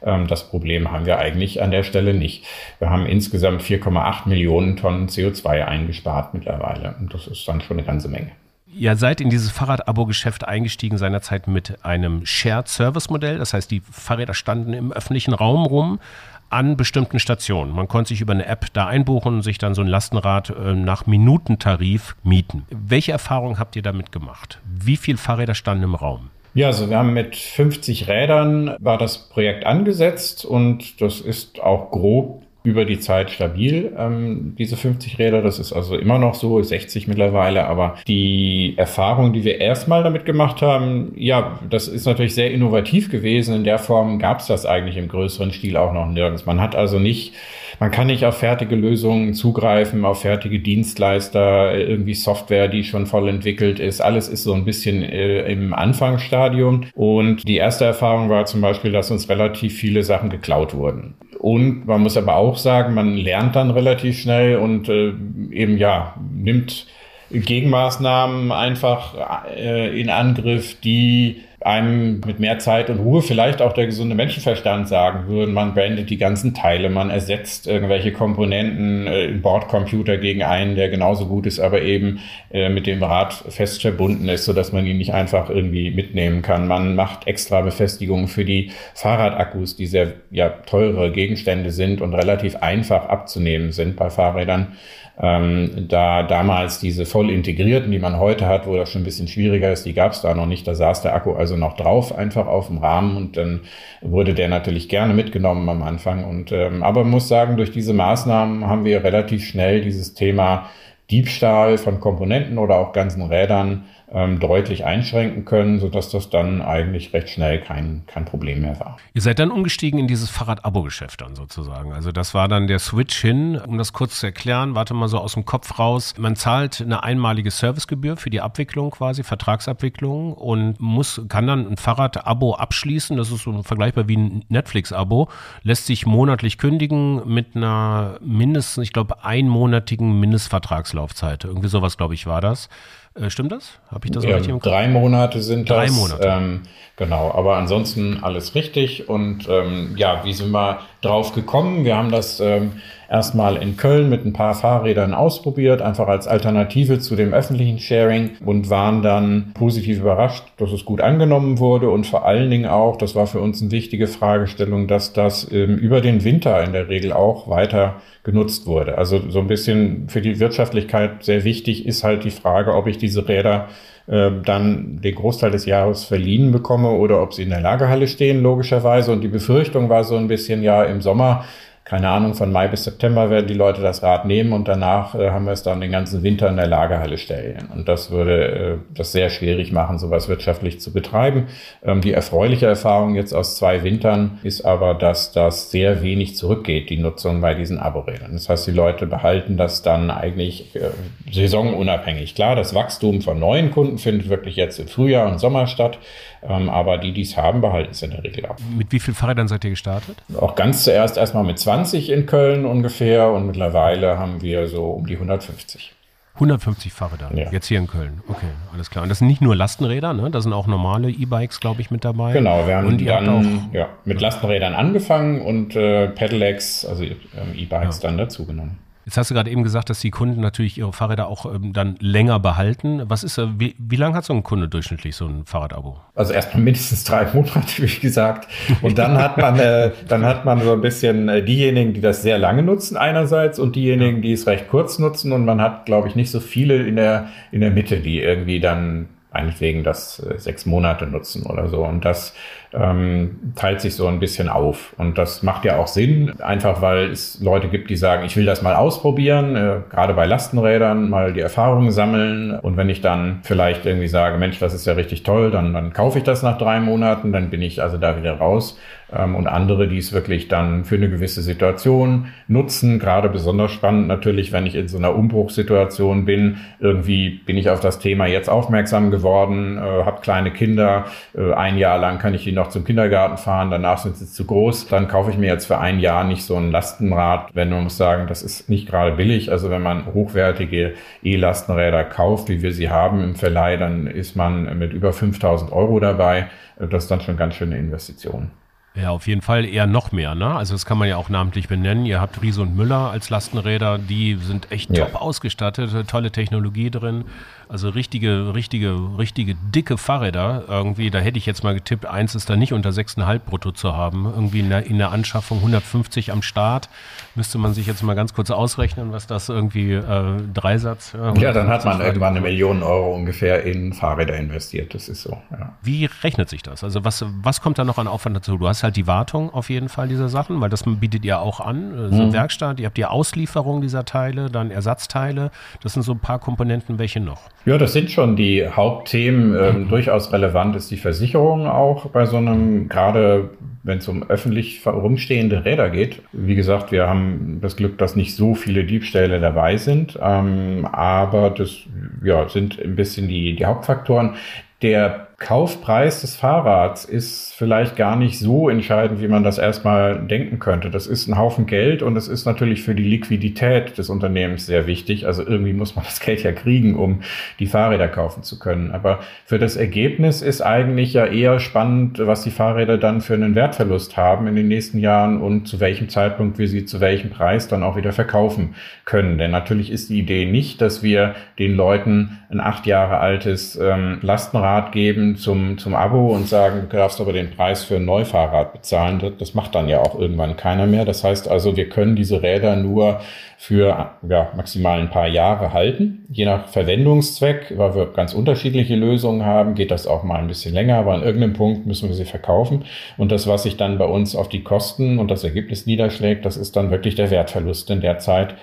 Ähm, 0.04 0.26
das 0.28 0.50
Problem 0.50 0.92
haben 0.92 1.06
wir 1.06 1.20
eigentlich 1.20 1.62
an 1.62 1.70
der 1.70 1.84
Stelle 1.84 2.16
nicht. 2.16 2.44
Wir 2.80 2.90
haben 2.90 3.06
insgesamt 3.06 3.62
4,8 3.62 4.28
Millionen 4.28 4.78
Tonnen 4.78 5.10
CO2 5.10 5.66
eingespart 5.66 6.34
mittlerweile. 6.34 6.96
Und 7.00 7.14
das 7.14 7.28
ist 7.28 7.48
dann 7.48 7.62
schon 7.62 7.78
eine 7.78 7.86
ganze 7.86 8.08
Menge. 8.08 8.32
Ihr 8.74 8.96
seid 8.96 9.22
in 9.22 9.30
dieses 9.30 9.50
Fahrrad-Abo-Geschäft 9.52 10.48
eingestiegen 10.48 10.98
seinerzeit 10.98 11.48
mit 11.48 11.86
einem 11.86 12.26
Shared-Service-Modell. 12.26 13.38
Das 13.38 13.54
heißt, 13.54 13.72
die 13.72 13.80
Fahrräder 13.80 14.34
standen 14.34 14.74
im 14.74 14.92
öffentlichen 14.92 15.34
Raum 15.34 15.66
rum 15.66 16.00
an 16.50 16.78
bestimmten 16.78 17.20
Stationen. 17.20 17.72
Man 17.74 17.88
konnte 17.88 18.10
sich 18.10 18.22
über 18.22 18.34
eine 18.34 18.46
App 18.46 18.68
da 18.74 18.88
einbuchen 18.88 19.36
und 19.36 19.42
sich 19.42 19.58
dann 19.58 19.76
so 19.76 19.82
ein 19.82 19.88
Lastenrad 19.88 20.50
äh, 20.50 20.74
nach 20.74 21.06
Minutentarif 21.06 22.16
mieten. 22.24 22.66
Welche 22.70 23.12
Erfahrungen 23.12 23.60
habt 23.60 23.76
ihr 23.76 23.82
damit 23.82 24.12
gemacht? 24.12 24.60
Wie 24.66 24.98
viele 24.98 25.18
Fahrräder 25.18 25.56
standen 25.56 25.84
im 25.84 25.96
Raum? 25.96 26.30
Ja, 26.54 26.68
also 26.68 26.90
wir 26.90 26.98
haben 26.98 27.14
mit 27.14 27.36
50 27.36 28.08
Rädern 28.08 28.76
war 28.80 28.98
das 28.98 29.30
Projekt 29.30 29.66
angesetzt 29.66 30.44
und 30.44 31.00
das 31.02 31.22
ist 31.22 31.60
auch 31.60 31.92
grob 31.92 32.47
über 32.68 32.84
die 32.84 33.00
Zeit 33.00 33.32
stabil, 33.32 33.94
ähm, 33.98 34.54
diese 34.58 34.76
50 34.76 35.18
Räder. 35.20 35.42
Das 35.42 35.58
ist 35.58 35.72
also 35.72 35.96
immer 35.96 36.20
noch 36.20 36.36
so, 36.36 36.62
60 36.62 37.08
mittlerweile. 37.08 37.66
Aber 37.66 37.96
die 38.08 38.74
Erfahrung, 38.76 39.32
die 39.32 39.46
wir 39.46 39.62
erstmal 39.62 40.04
damit 40.04 40.26
gemacht 40.26 40.62
haben, 40.62 41.14
ja, 41.16 41.62
das 41.70 41.88
ist 41.88 42.06
natürlich 42.06 42.36
sehr 42.36 42.52
innovativ 42.52 43.10
gewesen. 43.10 43.56
In 43.56 43.64
der 43.64 43.80
Form 43.80 44.20
gab 44.20 44.42
es 44.42 44.48
das 44.48 44.66
eigentlich 44.66 44.98
im 44.98 45.08
größeren 45.08 45.54
Stil 45.54 45.78
auch 45.78 45.94
noch 45.94 46.08
nirgends. 46.08 46.46
Man 46.46 46.60
hat 46.60 46.76
also 46.76 47.00
nicht 47.00 47.34
man 47.80 47.92
kann 47.92 48.08
nicht 48.08 48.26
auf 48.26 48.38
fertige 48.38 48.76
Lösungen 48.76 49.36
zugreifen, 49.36 50.04
auf 50.04 50.22
fertige 50.22 50.60
Dienstleister, 50.60 51.78
irgendwie 51.78 52.16
Software, 52.16 52.68
die 52.68 52.84
schon 52.84 53.06
voll 53.06 53.30
entwickelt 53.30 53.80
ist. 53.80 54.02
Alles 54.02 54.30
ist 54.30 54.44
so 54.44 54.54
ein 54.54 54.66
bisschen 54.66 55.04
äh, 55.04 55.52
im 55.52 55.74
Anfangsstadium. 55.74 56.86
Und 56.96 57.48
die 57.48 57.58
erste 57.58 57.86
Erfahrung 57.86 58.30
war 58.30 58.46
zum 58.46 58.62
Beispiel, 58.62 58.92
dass 58.92 59.12
uns 59.12 59.30
relativ 59.30 59.76
viele 59.76 60.04
Sachen 60.04 60.30
geklaut 60.30 60.74
wurden. 60.74 61.14
Und 61.40 61.86
man 61.86 62.02
muss 62.02 62.18
aber 62.18 62.36
auch 62.36 62.58
sagen, 62.58 62.94
man 62.94 63.16
lernt 63.16 63.56
dann 63.56 63.72
relativ 63.72 64.20
schnell 64.20 64.58
und 64.58 64.90
äh, 64.90 65.14
eben 65.52 65.78
ja, 65.78 66.16
nimmt 66.34 66.88
Gegenmaßnahmen 67.30 68.52
einfach 68.52 69.14
äh, 69.56 70.00
in 70.00 70.10
Angriff, 70.10 70.80
die 70.82 71.42
einem 71.62 72.22
mit 72.26 72.40
mehr 72.40 72.60
Zeit 72.60 72.92
und 72.92 73.00
Ruhe 73.00 73.24
vielleicht 73.24 73.64
auch 73.64 73.74
der 73.74 73.88
gesunde 73.88 74.14
Menschenverstand 74.14 74.88
sagen 74.88 75.28
würden, 75.28 75.56
man 75.56 75.74
brandet 75.74 76.12
die 76.12 76.18
ganzen 76.18 76.54
Teile, 76.54 76.90
man 76.90 77.10
ersetzt 77.10 77.66
irgendwelche 77.66 78.14
Komponenten 78.14 79.08
äh, 79.08 79.26
im 79.26 79.42
Bordcomputer 79.42 80.18
gegen 80.18 80.44
einen, 80.44 80.76
der 80.76 80.90
genauso 80.90 81.26
gut 81.26 81.48
ist, 81.48 81.60
aber 81.60 81.82
eben 81.82 82.20
äh, 82.52 82.70
mit 82.70 82.86
dem 82.86 83.02
Rad 83.02 83.34
fest 83.34 83.82
verbunden 83.82 84.30
ist, 84.30 84.46
sodass 84.46 84.72
man 84.72 84.86
ihn 84.86 85.00
nicht 85.00 85.16
einfach 85.16 85.50
irgendwie 85.50 85.90
mitnehmen 85.90 86.44
kann. 86.44 86.68
Man 86.68 86.96
macht 86.96 87.26
extra 87.26 87.62
Befestigungen 87.62 88.28
für 88.28 88.46
die 88.46 88.72
Fahrradakkus, 88.94 89.76
die 89.76 89.88
sehr 89.88 90.14
ja, 90.30 90.50
teure 90.50 91.12
Gegenstände 91.12 91.72
sind 91.72 92.02
und 92.02 92.14
relativ 92.14 92.58
einfach 92.58 93.10
abzunehmen 93.10 93.72
sind 93.72 93.96
bei 93.96 94.12
Fahrrädern. 94.12 94.74
Ähm, 95.20 95.88
da 95.88 96.22
damals 96.22 96.80
diese 96.80 97.08
voll 97.08 97.32
integrierten, 97.32 97.92
die 97.92 97.98
man 97.98 98.20
heute 98.20 98.46
hat, 98.46 98.68
wo 98.68 98.78
das 98.78 98.92
schon 98.92 99.02
ein 99.02 99.06
bisschen 99.06 99.28
schwieriger 99.28 99.72
ist, 99.72 99.84
die 99.84 99.94
gab 99.94 100.12
es 100.12 100.22
da 100.22 100.36
noch 100.36 100.46
nicht. 100.46 100.68
Da 100.68 100.76
saß 100.76 101.02
der 101.02 101.16
Akku 101.16 101.34
also 101.34 101.47
noch 101.56 101.78
drauf, 101.78 102.14
einfach 102.14 102.48
auf 102.48 102.68
dem 102.68 102.80
Rahmen 102.80 103.16
und 103.16 103.38
dann 103.38 103.62
wurde 104.02 104.34
der 104.34 104.50
natürlich 104.50 104.90
gerne 104.90 105.14
mitgenommen 105.14 105.70
am 105.70 105.84
Anfang. 105.84 106.26
Und 106.26 106.52
ähm, 106.52 106.84
aber 106.84 107.04
muss 107.04 107.28
sagen, 107.28 107.56
durch 107.56 107.72
diese 107.72 107.94
Maßnahmen 107.94 108.68
haben 108.68 108.84
wir 108.84 109.04
relativ 109.04 109.46
schnell 109.46 109.82
dieses 109.82 110.14
Thema 110.14 110.70
Diebstahl 111.10 111.78
von 111.78 112.00
Komponenten 112.00 112.58
oder 112.58 112.78
auch 112.78 112.92
ganzen 112.92 113.22
Rädern 113.22 113.86
ähm, 114.10 114.40
deutlich 114.40 114.86
einschränken 114.86 115.44
können, 115.44 115.80
sodass 115.80 116.10
das 116.10 116.30
dann 116.30 116.62
eigentlich 116.62 117.14
recht 117.14 117.30
schnell 117.30 117.60
kein, 117.60 118.04
kein 118.08 118.24
Problem 118.24 118.62
mehr 118.62 118.80
war. 118.80 118.98
Ihr 119.14 119.22
seid 119.22 119.40
dann 119.40 119.52
umgestiegen 119.52 120.00
in 120.00 120.08
dieses 120.08 120.30
Fahrrad-Abo-Geschäft 120.30 121.20
dann 121.20 121.36
sozusagen. 121.36 121.92
Also 121.92 122.14
das 122.14 122.34
war 122.34 122.48
dann 122.48 122.68
der 122.68 122.80
Switch 122.80 123.20
hin, 123.20 123.60
um 123.60 123.78
das 123.78 123.92
kurz 123.92 124.20
zu 124.20 124.28
erklären, 124.28 124.76
warte 124.76 124.94
mal 124.94 125.10
so 125.10 125.18
aus 125.18 125.34
dem 125.34 125.44
Kopf 125.44 125.78
raus. 125.78 126.14
Man 126.18 126.38
zahlt 126.38 126.82
eine 126.82 127.04
einmalige 127.04 127.52
Servicegebühr 127.52 128.16
für 128.16 128.30
die 128.30 128.40
Abwicklung 128.40 128.92
quasi, 128.92 129.24
Vertragsabwicklung 129.24 130.34
und 130.34 130.80
muss, 130.80 131.22
kann 131.28 131.46
dann 131.46 131.68
ein 131.68 131.78
Fahrrad-Abo 131.78 132.56
abschließen. 132.56 133.18
Das 133.18 133.30
ist 133.30 133.44
so 133.44 133.62
vergleichbar 133.64 134.08
wie 134.08 134.16
ein 134.16 134.46
Netflix-Abo. 134.48 135.28
Lässt 135.64 135.86
sich 135.86 136.06
monatlich 136.06 136.58
kündigen 136.58 137.28
mit 137.28 137.58
einer 137.58 138.20
mindestens, 138.22 138.86
ich 138.86 138.94
glaube, 138.94 139.26
einmonatigen 139.26 140.18
Mindestvertragslaufzeit. 140.18 141.44
Irgendwie 141.44 141.68
sowas, 141.68 141.98
glaube 141.98 142.14
ich, 142.14 142.26
war 142.26 142.40
das. 142.40 142.70
Äh, 143.20 143.30
stimmt 143.30 143.52
das? 143.52 143.80
Habe 143.90 144.06
ich 144.06 144.12
das 144.12 144.24
ja, 144.24 144.32
richtig 144.32 144.50
im 144.50 144.60
Kopf? 144.60 144.72
Drei 144.72 144.88
Monate 144.88 145.42
sind 145.42 145.70
drei 145.70 145.86
das. 145.86 145.96
Drei 145.96 146.02
Monate. 146.02 146.28
Ähm, 146.28 146.62
genau, 146.96 147.32
aber 147.32 147.58
ansonsten 147.58 148.24
alles 148.24 148.56
richtig. 148.56 149.10
Und 149.10 149.48
ähm, 149.50 149.96
ja, 149.98 150.24
wie 150.24 150.34
sind 150.34 150.52
wir 150.52 150.80
drauf 151.02 151.34
gekommen? 151.34 151.86
Wir 151.86 151.96
haben 151.96 152.12
das 152.12 152.40
ähm, 152.40 152.74
erstmal 153.10 153.58
in 153.58 153.78
Köln 153.78 154.10
mit 154.10 154.26
ein 154.26 154.34
paar 154.34 154.54
Fahrrädern 154.54 155.14
ausprobiert, 155.14 155.82
einfach 155.82 156.08
als 156.08 156.28
Alternative 156.28 157.00
zu 157.00 157.16
dem 157.16 157.34
öffentlichen 157.34 157.80
Sharing 157.80 158.32
und 158.46 158.70
waren 158.70 159.02
dann 159.02 159.52
positiv 159.54 160.00
überrascht, 160.00 160.44
dass 160.58 160.72
es 160.72 160.86
gut 160.86 161.02
angenommen 161.02 161.60
wurde 161.60 161.90
und 161.90 162.06
vor 162.08 162.26
allen 162.26 162.50
Dingen 162.50 162.66
auch, 162.66 162.98
das 162.98 163.16
war 163.16 163.28
für 163.28 163.40
uns 163.40 163.62
eine 163.62 163.72
wichtige 163.72 164.08
Fragestellung, 164.08 164.88
dass 164.88 165.14
das 165.14 165.52
ähm, 165.52 165.78
über 165.78 166.02
den 166.02 166.24
Winter 166.24 166.64
in 166.64 166.74
der 166.74 166.90
Regel 166.90 167.14
auch 167.14 167.50
weiter 167.50 168.02
genutzt 168.24 168.68
wurde. 168.68 168.98
Also 168.98 169.30
so 169.30 169.40
ein 169.40 169.48
bisschen 169.48 170.10
für 170.10 170.22
die 170.22 170.40
Wirtschaftlichkeit 170.40 171.24
sehr 171.24 171.44
wichtig 171.44 171.86
ist 171.86 172.04
halt 172.04 172.26
die 172.26 172.32
Frage, 172.32 172.74
ob 172.74 172.88
ich 172.88 172.98
diese 172.98 173.28
Räder 173.28 173.70
äh, 174.08 174.32
dann 174.44 175.00
den 175.02 175.16
Großteil 175.16 175.52
des 175.52 175.66
Jahres 175.66 176.06
verliehen 176.06 176.52
bekomme 176.52 176.90
oder 176.90 177.22
ob 177.22 177.34
sie 177.34 177.44
in 177.44 177.50
der 177.50 177.62
Lagerhalle 177.62 178.08
stehen, 178.08 178.42
logischerweise. 178.42 179.12
Und 179.12 179.22
die 179.22 179.28
Befürchtung 179.28 179.90
war 179.90 180.04
so 180.04 180.16
ein 180.16 180.28
bisschen, 180.28 180.64
ja, 180.64 180.84
im 180.84 181.02
Sommer 181.02 181.46
keine 181.88 182.10
Ahnung, 182.10 182.34
von 182.34 182.52
Mai 182.52 182.68
bis 182.68 182.84
September 182.84 183.30
werden 183.30 183.48
die 183.48 183.54
Leute 183.54 183.82
das 183.82 184.04
Rad 184.04 184.26
nehmen 184.26 184.52
und 184.52 184.68
danach 184.68 185.16
äh, 185.16 185.30
haben 185.30 185.46
wir 185.46 185.54
es 185.54 185.64
dann 185.64 185.80
den 185.80 185.90
ganzen 185.90 186.22
Winter 186.22 186.50
in 186.50 186.58
der 186.58 186.68
Lagerhalle 186.68 187.18
stellen. 187.18 187.70
Und 187.74 187.88
das 187.88 188.12
würde 188.12 188.46
äh, 188.46 188.78
das 188.94 189.14
sehr 189.14 189.30
schwierig 189.30 189.72
machen, 189.72 189.98
sowas 189.98 190.28
wirtschaftlich 190.28 190.82
zu 190.82 190.92
betreiben. 190.92 191.48
Ähm, 191.86 192.02
die 192.02 192.12
erfreuliche 192.12 192.66
Erfahrung 192.66 193.16
jetzt 193.16 193.32
aus 193.32 193.56
zwei 193.56 193.84
Wintern 193.84 194.40
ist 194.44 194.66
aber, 194.66 194.96
dass 194.96 195.32
das 195.32 195.72
sehr 195.72 196.04
wenig 196.04 196.36
zurückgeht, 196.36 196.90
die 196.90 196.98
Nutzung 196.98 197.40
bei 197.40 197.54
diesen 197.54 197.80
Aborädern. 197.80 198.34
Das 198.34 198.50
heißt, 198.50 198.68
die 198.68 198.72
Leute 198.72 199.08
behalten 199.08 199.56
das 199.56 199.82
dann 199.82 200.12
eigentlich 200.12 200.76
äh, 200.76 200.90
saisonunabhängig. 201.32 202.36
Klar, 202.36 202.58
das 202.58 202.76
Wachstum 202.76 203.22
von 203.22 203.40
neuen 203.40 203.72
Kunden 203.72 203.98
findet 203.98 204.28
wirklich 204.28 204.58
jetzt 204.58 204.78
im 204.80 204.90
Frühjahr 204.90 205.32
und 205.32 205.40
Sommer 205.40 205.68
statt. 205.68 206.00
Ähm, 206.44 206.70
aber 206.70 206.98
die, 206.98 207.14
die 207.14 207.22
es 207.22 207.38
haben, 207.38 207.62
behalten 207.62 207.92
es 207.92 208.02
in 208.02 208.12
der 208.12 208.24
Regel 208.24 208.46
auch. 208.46 208.58
Mit 208.76 208.92
wie 208.92 209.00
vielen 209.00 209.16
Fahrrädern 209.16 209.48
seid 209.48 209.64
ihr 209.64 209.72
gestartet? 209.72 210.18
Auch 210.40 210.56
ganz 210.56 210.84
zuerst 210.84 211.18
erstmal 211.18 211.44
mit 211.44 211.60
20 211.60 212.10
in 212.10 212.26
Köln 212.26 212.66
ungefähr 212.66 213.32
und 213.32 213.48
mittlerweile 213.48 214.18
haben 214.18 214.42
wir 214.42 214.68
so 214.68 214.86
um 214.86 215.06
die 215.06 215.16
150. 215.16 215.94
150 216.36 216.94
Fahrräder, 216.94 217.32
ja. 217.34 217.52
jetzt 217.52 217.66
hier 217.66 217.80
in 217.80 217.88
Köln. 217.88 218.22
Okay, 218.28 218.46
alles 218.72 218.92
klar. 218.92 219.02
Und 219.02 219.10
das 219.10 219.20
sind 219.20 219.28
nicht 219.28 219.42
nur 219.42 219.56
Lastenräder, 219.56 220.14
ne? 220.14 220.30
da 220.30 220.40
sind 220.40 220.54
auch 220.54 220.68
normale 220.68 221.10
E-Bikes, 221.10 221.60
glaube 221.60 221.82
ich, 221.82 221.90
mit 221.90 222.06
dabei. 222.06 222.34
Genau, 222.34 222.68
wir 222.68 222.78
haben 222.78 222.98
dann 223.04 223.70
ja, 223.74 223.90
mit 224.06 224.22
Lastenrädern 224.22 224.76
angefangen 224.76 225.42
und 225.42 225.76
äh, 225.76 226.08
Pedelecs, 226.10 226.86
also 226.86 227.04
äh, 227.04 227.16
E-Bikes, 227.56 228.04
ja. 228.04 228.10
dann 228.10 228.20
dazugenommen. 228.20 228.78
Jetzt 229.08 229.16
hast 229.16 229.32
du 229.32 229.36
gerade 229.36 229.50
eben 229.50 229.64
gesagt, 229.64 229.90
dass 229.90 230.02
die 230.02 230.12
Kunden 230.12 230.42
natürlich 230.42 230.78
ihre 230.78 230.92
Fahrräder 230.92 231.30
auch 231.30 231.46
ähm, 231.46 231.72
dann 231.72 231.96
länger 232.02 232.42
behalten. 232.42 233.04
Was 233.06 233.24
ist, 233.24 233.38
äh, 233.38 233.48
wie, 233.58 233.74
wie 233.80 233.96
lange 233.96 234.18
hat 234.18 234.26
so 234.26 234.34
ein 234.34 234.44
Kunde 234.44 234.68
durchschnittlich 234.68 235.16
so 235.16 235.26
ein 235.26 235.46
Fahrradabo? 235.46 236.02
Also 236.14 236.34
erstmal 236.34 236.62
mindestens 236.62 237.06
drei 237.06 237.24
Monate, 237.34 237.84
wie 237.84 238.00
gesagt. 238.02 238.50
Und 238.82 238.98
dann 238.98 239.18
hat 239.18 239.38
man, 239.38 239.58
äh, 239.60 239.92
dann 240.10 240.26
hat 240.26 240.44
man 240.44 240.60
so 240.60 240.74
ein 240.74 240.82
bisschen 240.82 241.30
äh, 241.30 241.42
diejenigen, 241.42 241.94
die 241.94 242.02
das 242.02 242.22
sehr 242.22 242.38
lange 242.38 242.64
nutzen 242.64 242.98
einerseits 242.98 243.60
und 243.60 243.78
diejenigen, 243.78 244.22
die 244.22 244.34
es 244.34 244.46
recht 244.46 244.68
kurz 244.68 245.00
nutzen. 245.00 245.32
Und 245.32 245.46
man 245.46 245.62
hat, 245.62 245.86
glaube 245.86 246.10
ich, 246.10 246.18
nicht 246.18 246.30
so 246.30 246.42
viele 246.42 246.76
in 246.86 246.98
der, 246.98 247.30
in 247.54 247.62
der 247.62 247.72
Mitte, 247.72 248.02
die 248.02 248.20
irgendwie 248.20 248.60
dann 248.60 249.08
meinetwegen 249.32 249.86
das 249.86 250.20
äh, 250.20 250.38
sechs 250.38 250.66
Monate 250.66 251.08
nutzen 251.08 251.46
oder 251.46 251.70
so. 251.70 251.86
Und 251.86 252.04
das 252.04 252.34
ähm, 252.80 253.54
teilt 253.56 253.82
sich 253.82 253.96
so 253.96 254.08
ein 254.08 254.20
bisschen 254.20 254.50
auf. 254.50 254.94
Und 254.98 255.18
das 255.18 255.44
macht 255.44 255.66
ja 255.66 255.78
auch 255.78 255.88
Sinn, 255.88 256.34
einfach 256.40 256.82
weil 256.82 257.10
es 257.10 257.40
Leute 257.42 257.68
gibt, 257.70 257.90
die 257.90 257.96
sagen, 257.96 258.26
ich 258.26 258.36
will 258.38 258.46
das 258.46 258.62
mal 258.62 258.76
ausprobieren, 258.76 259.56
äh, 259.56 259.80
gerade 259.90 260.14
bei 260.14 260.26
Lastenrädern 260.26 261.10
mal 261.10 261.34
die 261.34 261.42
Erfahrungen 261.42 261.92
sammeln. 261.92 262.60
Und 262.60 262.78
wenn 262.78 262.90
ich 262.90 263.02
dann 263.02 263.40
vielleicht 263.44 263.86
irgendwie 263.86 264.08
sage, 264.08 264.38
Mensch, 264.38 264.60
das 264.60 264.74
ist 264.74 264.86
ja 264.86 264.94
richtig 264.94 265.24
toll, 265.24 265.52
dann, 265.52 265.74
dann 265.74 265.94
kaufe 265.94 266.20
ich 266.20 266.24
das 266.24 266.44
nach 266.44 266.58
drei 266.58 266.80
Monaten, 266.80 267.32
dann 267.32 267.50
bin 267.50 267.62
ich 267.62 267.82
also 267.82 267.98
da 267.98 268.18
wieder 268.18 268.34
raus. 268.34 268.78
Ähm, 269.14 269.36
und 269.36 269.48
andere, 269.48 269.88
die 269.88 269.98
es 269.98 270.12
wirklich 270.12 270.50
dann 270.50 270.84
für 270.84 270.96
eine 270.96 271.10
gewisse 271.10 271.42
Situation 271.42 272.28
nutzen. 272.48 273.00
Gerade 273.00 273.30
besonders 273.30 273.72
spannend 273.72 274.08
natürlich, 274.08 274.52
wenn 274.52 274.66
ich 274.66 274.76
in 274.76 274.88
so 274.88 274.98
einer 274.98 275.16
Umbruchssituation 275.16 276.26
bin. 276.26 276.58
Irgendwie 276.80 277.30
bin 277.30 277.58
ich 277.58 277.70
auf 277.70 277.80
das 277.80 278.00
Thema 278.00 278.28
jetzt 278.28 278.50
aufmerksam 278.50 279.10
geworden, 279.12 279.78
äh, 279.78 279.82
habe 279.82 280.22
kleine 280.22 280.52
Kinder. 280.52 281.06
Äh, 281.36 281.54
ein 281.54 281.78
Jahr 281.78 281.98
lang 282.00 282.20
kann 282.20 282.34
ich 282.34 282.44
die 282.44 282.52
noch 282.52 282.67
zum 282.70 282.84
Kindergarten 282.84 283.38
fahren, 283.38 283.72
danach 283.72 283.98
sind 283.98 284.18
sie 284.18 284.26
zu 284.26 284.46
groß. 284.46 284.88
Dann 284.88 285.08
kaufe 285.08 285.32
ich 285.32 285.38
mir 285.38 285.48
jetzt 285.48 285.66
für 285.66 285.78
ein 285.78 286.00
Jahr 286.00 286.24
nicht 286.24 286.44
so 286.44 286.56
ein 286.56 286.72
Lastenrad, 286.72 287.50
wenn 287.54 287.70
man 287.70 287.84
muss 287.84 287.98
sagen, 287.98 288.28
das 288.28 288.44
ist 288.44 288.70
nicht 288.70 288.88
gerade 288.88 289.16
billig. 289.16 289.52
Also 289.52 289.70
wenn 289.70 289.82
man 289.82 290.14
hochwertige 290.14 290.94
E-Lastenräder 291.24 292.04
kauft, 292.04 292.50
wie 292.50 292.62
wir 292.62 292.74
sie 292.74 292.90
haben 292.90 293.24
im 293.24 293.36
Verleih, 293.36 293.78
dann 293.78 294.08
ist 294.08 294.36
man 294.36 294.78
mit 294.78 294.94
über 294.94 295.14
5000 295.14 295.72
Euro 295.72 296.00
dabei. 296.00 296.48
Das 296.78 297.04
ist 297.04 297.12
dann 297.12 297.22
schon 297.22 297.38
ganz 297.38 297.56
schöne 297.56 297.78
Investition. 297.78 298.52
Ja, 299.00 299.12
auf 299.12 299.28
jeden 299.28 299.42
Fall 299.42 299.66
eher 299.66 299.86
noch 299.88 300.12
mehr. 300.12 300.34
Ne? 300.36 300.48
Also 300.48 300.74
das 300.74 300.86
kann 300.86 300.98
man 300.98 301.08
ja 301.08 301.18
auch 301.18 301.30
namentlich 301.30 301.68
benennen. 301.68 302.06
Ihr 302.06 302.20
habt 302.20 302.42
Riese 302.42 302.62
und 302.62 302.76
Müller 302.76 303.12
als 303.12 303.30
Lastenräder, 303.30 303.98
die 303.98 304.36
sind 304.36 304.72
echt 304.72 304.96
ja. 304.96 305.06
top 305.06 305.22
ausgestattet, 305.22 306.08
tolle 306.08 306.32
Technologie 306.32 306.90
drin. 306.90 307.26
Also 307.70 307.90
richtige, 307.90 308.54
richtige, 308.56 308.96
richtige 309.18 309.56
dicke 309.56 309.98
Fahrräder 309.98 310.64
irgendwie. 310.70 311.10
Da 311.10 311.20
hätte 311.20 311.38
ich 311.38 311.46
jetzt 311.46 311.66
mal 311.66 311.74
getippt, 311.74 312.06
eins 312.06 312.34
ist 312.34 312.50
da 312.50 312.56
nicht 312.56 312.72
unter 312.72 312.92
6,5 312.92 313.40
brutto 313.40 313.72
zu 313.74 313.94
haben. 313.94 314.26
Irgendwie 314.26 314.62
in 314.62 314.70
der, 314.70 314.86
in 314.86 314.98
der 314.98 315.12
Anschaffung 315.12 315.58
150 315.58 316.32
am 316.32 316.42
Start. 316.42 316.88
Müsste 317.36 317.58
man 317.58 317.74
sich 317.74 317.86
jetzt 317.86 318.04
mal 318.04 318.14
ganz 318.14 318.34
kurz 318.34 318.52
ausrechnen, 318.52 319.12
was 319.12 319.28
das 319.28 319.50
irgendwie 319.50 319.94
äh, 319.94 320.38
Dreisatz. 320.54 321.14
Äh, 321.14 321.40
ja, 321.42 321.52
dann 321.52 321.68
hat 321.68 321.84
man 321.84 322.00
irgendwann 322.00 322.38
eine 322.38 322.42
Million 322.42 322.84
Euro 322.84 323.14
ungefähr 323.14 323.64
in 323.64 323.92
Fahrräder 323.92 324.38
investiert. 324.38 324.94
Das 324.94 325.10
ist 325.10 325.24
so. 325.24 325.38
Ja. 325.52 325.74
Wie 325.82 326.06
rechnet 326.24 326.48
sich 326.48 326.64
das? 326.64 326.86
Also 326.86 327.04
was, 327.04 327.26
was 327.42 327.60
kommt 327.60 327.80
da 327.80 327.84
noch 327.84 327.98
an 327.98 328.08
Aufwand 328.08 328.38
dazu? 328.38 328.58
Du 328.58 328.68
hast 328.68 328.82
halt 328.88 328.96
die 328.96 329.08
Wartung 329.08 329.54
auf 329.54 329.70
jeden 329.70 329.90
Fall 329.90 330.08
dieser 330.08 330.30
Sachen, 330.30 330.60
weil 330.62 330.70
das 330.70 330.84
bietet 330.84 331.24
ihr 331.26 331.40
auch 331.40 331.60
an. 331.60 332.10
So 332.10 332.24
mhm. 332.24 332.34
Werkstatt, 332.34 332.80
ihr 332.80 332.88
habt 332.88 332.98
die 332.98 333.06
Auslieferung 333.06 333.82
dieser 333.82 334.06
Teile, 334.06 334.50
dann 334.50 334.72
Ersatzteile. 334.72 335.52
Das 335.84 335.94
sind 335.94 336.04
so 336.04 336.14
ein 336.14 336.20
paar 336.20 336.40
Komponenten. 336.40 336.98
Welche 336.98 337.20
noch? 337.20 337.42
Ja, 337.66 337.78
das 337.78 337.94
sind 337.94 338.10
schon 338.10 338.36
die 338.36 338.68
Hauptthemen. 338.68 339.56
Ähm, 339.56 339.84
mhm. 339.84 339.90
Durchaus 339.90 340.32
relevant 340.32 340.76
ist 340.76 340.90
die 340.90 340.98
Versicherung 340.98 341.68
auch 341.68 342.08
bei 342.08 342.26
so 342.26 342.38
einem, 342.38 342.88
gerade 342.88 343.50
wenn 343.84 344.00
es 344.00 344.08
um 344.08 344.24
öffentlich 344.30 344.86
rumstehende 344.86 345.66
Räder 345.66 345.90
geht. 345.90 346.22
Wie 346.32 346.56
gesagt, 346.56 346.92
wir 346.92 347.08
haben 347.08 347.60
das 347.62 347.76
Glück, 347.76 347.98
dass 347.98 348.16
nicht 348.16 348.36
so 348.36 348.56
viele 348.56 348.84
Diebstähle 348.84 349.40
dabei 349.40 349.78
sind, 349.78 350.18
ähm, 350.22 350.88
aber 350.92 351.50
das 351.50 351.78
ja, 352.24 352.48
sind 352.50 352.80
ein 352.82 352.96
bisschen 352.96 353.28
die, 353.28 353.56
die 353.56 353.66
Hauptfaktoren. 353.66 354.36
Der 354.82 355.27
Kaufpreis 355.40 356.22
des 356.22 356.36
Fahrrads 356.36 357.06
ist 357.06 357.54
vielleicht 357.54 357.96
gar 357.96 358.16
nicht 358.16 358.40
so 358.40 358.70
entscheidend, 358.70 359.22
wie 359.22 359.28
man 359.28 359.44
das 359.44 359.60
erstmal 359.60 360.20
denken 360.20 360.58
könnte. 360.58 360.90
Das 360.90 361.06
ist 361.06 361.28
ein 361.28 361.38
Haufen 361.38 361.68
Geld 361.68 362.02
und 362.02 362.16
es 362.16 362.28
ist 362.28 362.46
natürlich 362.46 362.82
für 362.82 362.96
die 362.96 363.04
Liquidität 363.04 364.00
des 364.00 364.10
Unternehmens 364.10 364.66
sehr 364.66 364.88
wichtig. 364.88 365.28
Also 365.28 365.46
irgendwie 365.46 365.74
muss 365.74 365.96
man 365.96 366.06
das 366.06 366.22
Geld 366.22 366.42
ja 366.42 366.54
kriegen, 366.54 366.96
um 366.96 367.22
die 367.60 367.68
Fahrräder 367.68 368.08
kaufen 368.08 368.42
zu 368.42 368.58
können. 368.58 368.90
Aber 368.90 369.20
für 369.46 369.60
das 369.60 369.76
Ergebnis 369.76 370.42
ist 370.42 370.62
eigentlich 370.62 371.14
ja 371.14 371.28
eher 371.28 371.60
spannend, 371.60 372.18
was 372.18 372.42
die 372.44 372.50
Fahrräder 372.50 372.98
dann 372.98 373.22
für 373.22 373.36
einen 373.36 373.54
Wertverlust 373.54 374.18
haben 374.18 374.48
in 374.48 374.56
den 374.56 374.68
nächsten 374.68 374.98
Jahren 374.98 375.40
und 375.40 375.68
zu 375.68 375.80
welchem 375.80 376.10
Zeitpunkt 376.10 376.58
wir 376.58 376.68
sie 376.68 376.86
zu 376.86 377.00
welchem 377.00 377.30
Preis 377.30 377.68
dann 377.68 377.84
auch 377.84 377.96
wieder 377.96 378.12
verkaufen 378.12 378.74
können. 379.06 379.38
Denn 379.38 379.52
natürlich 379.52 379.92
ist 379.92 380.10
die 380.10 380.18
Idee 380.18 380.46
nicht, 380.46 380.82
dass 380.82 381.04
wir 381.04 381.36
den 381.60 381.76
Leuten 381.76 382.40
ein 382.50 382.60
acht 382.60 382.88
Jahre 382.88 383.20
altes 383.20 383.76
ähm, 383.76 384.18
Lastenrad 384.22 384.92
geben, 384.94 385.27
zum, 385.36 385.78
zum 385.78 385.96
Abo 385.96 386.34
und 386.34 386.48
sagen, 386.48 386.88
du 386.90 386.96
darfst 386.96 387.20
aber 387.20 387.34
den 387.34 387.52
Preis 387.52 387.84
für 387.84 387.98
ein 387.98 388.06
Neufahrrad 388.06 388.74
bezahlen. 388.74 389.20
Das, 389.20 389.34
das 389.38 389.54
macht 389.54 389.76
dann 389.76 389.90
ja 389.90 390.02
auch 390.02 390.18
irgendwann 390.18 390.56
keiner 390.56 390.88
mehr. 390.88 391.04
Das 391.06 391.24
heißt 391.24 391.48
also, 391.48 391.76
wir 391.76 391.90
können 391.90 392.16
diese 392.16 392.42
Räder 392.42 392.76
nur 392.76 393.20
für 393.58 394.12
ja, 394.30 394.52
maximal 394.56 395.00
ein 395.00 395.10
paar 395.10 395.28
Jahre 395.28 395.74
halten. 395.74 396.26
Je 396.30 396.46
nach 396.46 396.68
Verwendungszweck, 396.68 397.74
weil 397.76 397.96
wir 397.96 398.06
ganz 398.08 398.34
unterschiedliche 398.34 398.96
Lösungen 398.96 399.46
haben, 399.46 399.74
geht 399.76 399.92
das 399.92 400.08
auch 400.08 400.24
mal 400.24 400.38
ein 400.38 400.48
bisschen 400.48 400.74
länger, 400.74 400.98
aber 400.98 401.14
an 401.14 401.24
irgendeinem 401.24 401.54
Punkt 401.54 401.86
müssen 401.86 402.08
wir 402.08 402.16
sie 402.16 402.26
verkaufen. 402.26 402.86
Und 403.18 403.32
das, 403.32 403.48
was 403.48 403.64
sich 403.64 403.76
dann 403.76 403.98
bei 403.98 404.06
uns 404.06 404.36
auf 404.36 404.48
die 404.48 404.64
Kosten 404.64 405.18
und 405.18 405.32
das 405.32 405.44
Ergebnis 405.44 405.88
niederschlägt, 405.88 406.46
das 406.46 406.56
ist 406.56 406.76
dann 406.76 406.92
wirklich 406.92 407.16
der 407.16 407.32
Wertverlust 407.32 407.90
in 407.90 408.02
der 408.02 408.20
Zeit, 408.20 408.56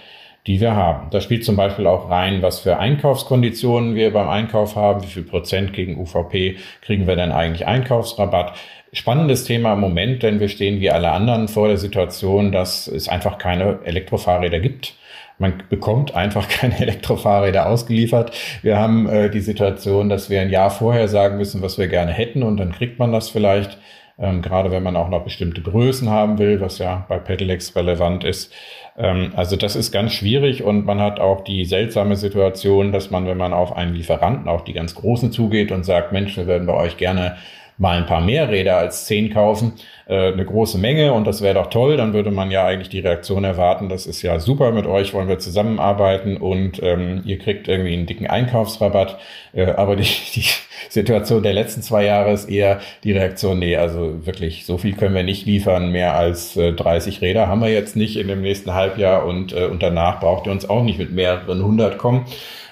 die 0.46 0.60
wir 0.60 0.74
haben. 0.74 1.08
Da 1.10 1.20
spielt 1.20 1.44
zum 1.44 1.56
Beispiel 1.56 1.86
auch 1.86 2.10
rein, 2.10 2.42
was 2.42 2.60
für 2.60 2.78
Einkaufskonditionen 2.78 3.94
wir 3.94 4.12
beim 4.12 4.28
Einkauf 4.28 4.76
haben, 4.76 5.02
wie 5.02 5.08
viel 5.08 5.22
Prozent 5.22 5.72
gegen 5.72 5.98
UVP 5.98 6.56
kriegen 6.82 7.06
wir 7.06 7.16
denn 7.16 7.32
eigentlich 7.32 7.66
Einkaufsrabatt. 7.66 8.54
Spannendes 8.92 9.44
Thema 9.44 9.72
im 9.72 9.80
Moment, 9.80 10.22
denn 10.22 10.40
wir 10.40 10.48
stehen 10.48 10.80
wie 10.80 10.90
alle 10.90 11.10
anderen 11.10 11.48
vor 11.48 11.68
der 11.68 11.78
Situation, 11.78 12.52
dass 12.52 12.86
es 12.86 13.08
einfach 13.08 13.38
keine 13.38 13.80
Elektrofahrräder 13.84 14.60
gibt. 14.60 14.94
Man 15.38 15.62
bekommt 15.68 16.14
einfach 16.14 16.48
keine 16.48 16.78
Elektrofahrräder 16.78 17.66
ausgeliefert. 17.66 18.32
Wir 18.62 18.78
haben 18.78 19.08
äh, 19.08 19.30
die 19.30 19.40
Situation, 19.40 20.10
dass 20.10 20.28
wir 20.28 20.42
ein 20.42 20.50
Jahr 20.50 20.70
vorher 20.70 21.08
sagen 21.08 21.38
müssen, 21.38 21.62
was 21.62 21.78
wir 21.78 21.88
gerne 21.88 22.12
hätten 22.12 22.42
und 22.42 22.58
dann 22.58 22.72
kriegt 22.72 22.98
man 22.98 23.12
das 23.12 23.30
vielleicht. 23.30 23.78
Ähm, 24.18 24.42
gerade 24.42 24.70
wenn 24.70 24.82
man 24.82 24.96
auch 24.96 25.08
noch 25.08 25.24
bestimmte 25.24 25.60
Größen 25.60 26.08
haben 26.08 26.38
will, 26.38 26.60
was 26.60 26.78
ja 26.78 27.04
bei 27.08 27.18
Pedelecs 27.18 27.74
relevant 27.74 28.22
ist. 28.22 28.52
Ähm, 28.96 29.32
also 29.34 29.56
das 29.56 29.74
ist 29.74 29.90
ganz 29.90 30.12
schwierig 30.12 30.62
und 30.62 30.86
man 30.86 31.00
hat 31.00 31.18
auch 31.18 31.42
die 31.42 31.64
seltsame 31.64 32.16
Situation, 32.16 32.92
dass 32.92 33.10
man, 33.10 33.26
wenn 33.26 33.38
man 33.38 33.52
auf 33.52 33.76
einen 33.76 33.94
Lieferanten, 33.94 34.48
auch 34.48 34.60
die 34.60 34.72
ganz 34.72 34.94
großen 34.94 35.32
zugeht 35.32 35.72
und 35.72 35.84
sagt, 35.84 36.12
Mensch, 36.12 36.36
wir 36.36 36.46
würden 36.46 36.66
bei 36.66 36.74
euch 36.74 36.96
gerne 36.96 37.36
mal 37.76 37.96
ein 37.96 38.06
paar 38.06 38.20
mehr 38.20 38.48
Räder 38.48 38.76
als 38.76 39.06
zehn 39.06 39.32
kaufen, 39.32 39.72
äh, 40.06 40.32
eine 40.32 40.44
große 40.44 40.78
Menge 40.78 41.12
und 41.12 41.26
das 41.26 41.42
wäre 41.42 41.54
doch 41.54 41.68
toll, 41.68 41.96
dann 41.96 42.12
würde 42.12 42.30
man 42.30 42.50
ja 42.50 42.64
eigentlich 42.66 42.88
die 42.88 43.00
Reaktion 43.00 43.44
erwarten, 43.44 43.88
das 43.88 44.06
ist 44.06 44.22
ja 44.22 44.38
super, 44.38 44.70
mit 44.72 44.86
euch 44.86 45.12
wollen 45.12 45.28
wir 45.28 45.38
zusammenarbeiten 45.38 46.36
und 46.36 46.82
ähm, 46.82 47.22
ihr 47.24 47.38
kriegt 47.38 47.66
irgendwie 47.68 47.94
einen 47.94 48.06
dicken 48.06 48.26
Einkaufsrabatt. 48.26 49.18
Äh, 49.52 49.72
aber 49.72 49.96
die, 49.96 50.04
die 50.34 50.44
Situation 50.88 51.42
der 51.42 51.52
letzten 51.52 51.82
zwei 51.82 52.04
Jahre 52.04 52.32
ist 52.32 52.48
eher 52.48 52.80
die 53.02 53.12
Reaktion, 53.12 53.58
nee, 53.58 53.76
also 53.76 54.26
wirklich, 54.26 54.66
so 54.66 54.78
viel 54.78 54.94
können 54.94 55.14
wir 55.14 55.24
nicht 55.24 55.46
liefern, 55.46 55.90
mehr 55.90 56.14
als 56.14 56.56
äh, 56.56 56.72
30 56.72 57.20
Räder 57.20 57.48
haben 57.48 57.60
wir 57.60 57.72
jetzt 57.72 57.96
nicht 57.96 58.16
in 58.16 58.28
dem 58.28 58.42
nächsten 58.42 58.74
Halbjahr 58.74 59.26
und, 59.26 59.52
äh, 59.52 59.66
und 59.66 59.82
danach 59.82 60.20
braucht 60.20 60.46
ihr 60.46 60.52
uns 60.52 60.68
auch 60.68 60.82
nicht 60.84 60.98
mit 60.98 61.12
mehreren 61.12 61.64
hundert 61.64 61.98
kommen. 61.98 62.26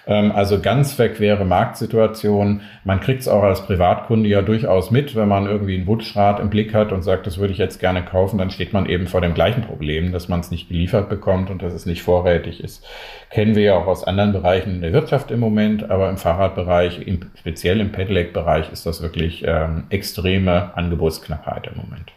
Ähm, 0.06 0.32
also 0.32 0.60
ganz 0.60 0.92
verquere 0.92 1.44
Marktsituation. 1.44 2.62
Man 2.84 3.00
kriegt 3.00 3.20
es 3.20 3.28
auch 3.28 3.42
als 3.42 3.62
Privatkunde 3.62 4.28
ja 4.28 4.42
durchaus 4.42 4.90
mit, 4.90 5.14
wenn 5.14 5.28
man 5.28 5.46
irgendwie 5.46 5.76
ein 5.76 5.86
Wutschrad 5.86 6.40
im 6.40 6.50
Blick 6.50 6.74
hat 6.74 6.92
und 6.92 7.02
sagt, 7.02 7.26
das 7.26 7.38
würde 7.38 7.52
ich 7.52 7.58
jetzt 7.58 7.78
gerne 7.78 8.02
kaufen, 8.02 8.38
dann 8.38 8.50
steht 8.50 8.72
man 8.72 8.86
eben 8.86 9.06
vor 9.06 9.20
dem 9.20 9.34
gleichen 9.34 9.62
Problem, 9.62 10.12
dass 10.12 10.28
man 10.28 10.40
es 10.40 10.50
nicht 10.50 10.68
geliefert 10.68 11.08
bekommt 11.08 11.50
und 11.50 11.62
dass 11.62 11.72
es 11.72 11.86
nicht 11.86 12.02
vorrätig 12.02 12.62
ist. 12.62 12.84
Kennen 13.30 13.54
wir 13.54 13.62
ja 13.62 13.76
auch 13.76 13.86
aus 13.86 14.04
anderen 14.04 14.32
Bereichen 14.32 14.80
der 14.80 14.92
Wirtschaft 14.92 15.30
im 15.30 15.40
Moment, 15.40 15.90
aber 15.90 16.10
im 16.10 16.16
Fahrradbereich, 16.16 17.06
im, 17.06 17.20
speziell 17.38 17.80
im 17.80 17.92
Pedelec-Bereich, 17.92 18.72
ist 18.72 18.86
das 18.86 19.02
wirklich 19.02 19.44
ähm, 19.46 19.84
extreme 19.90 20.76
Angebotsknappheit 20.76 21.68
im 21.68 21.80
Moment. 21.80 22.12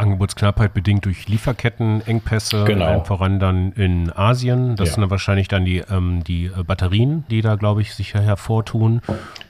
Angebotsknappheit 0.00 0.74
bedingt 0.74 1.04
durch 1.04 1.28
Lieferkettenengpässe, 1.28 2.64
genau. 2.64 3.04
voran 3.04 3.38
dann 3.38 3.72
in 3.72 4.10
Asien. 4.10 4.76
Das 4.76 4.88
ja. 4.88 4.94
sind 4.94 5.02
dann 5.02 5.10
wahrscheinlich 5.10 5.48
dann 5.48 5.64
die, 5.64 5.82
ähm, 5.90 6.24
die 6.24 6.46
äh, 6.46 6.64
Batterien, 6.64 7.24
die 7.30 7.42
da, 7.42 7.56
glaube 7.56 7.82
ich, 7.82 7.94
sich 7.94 8.14
hervortun 8.14 9.02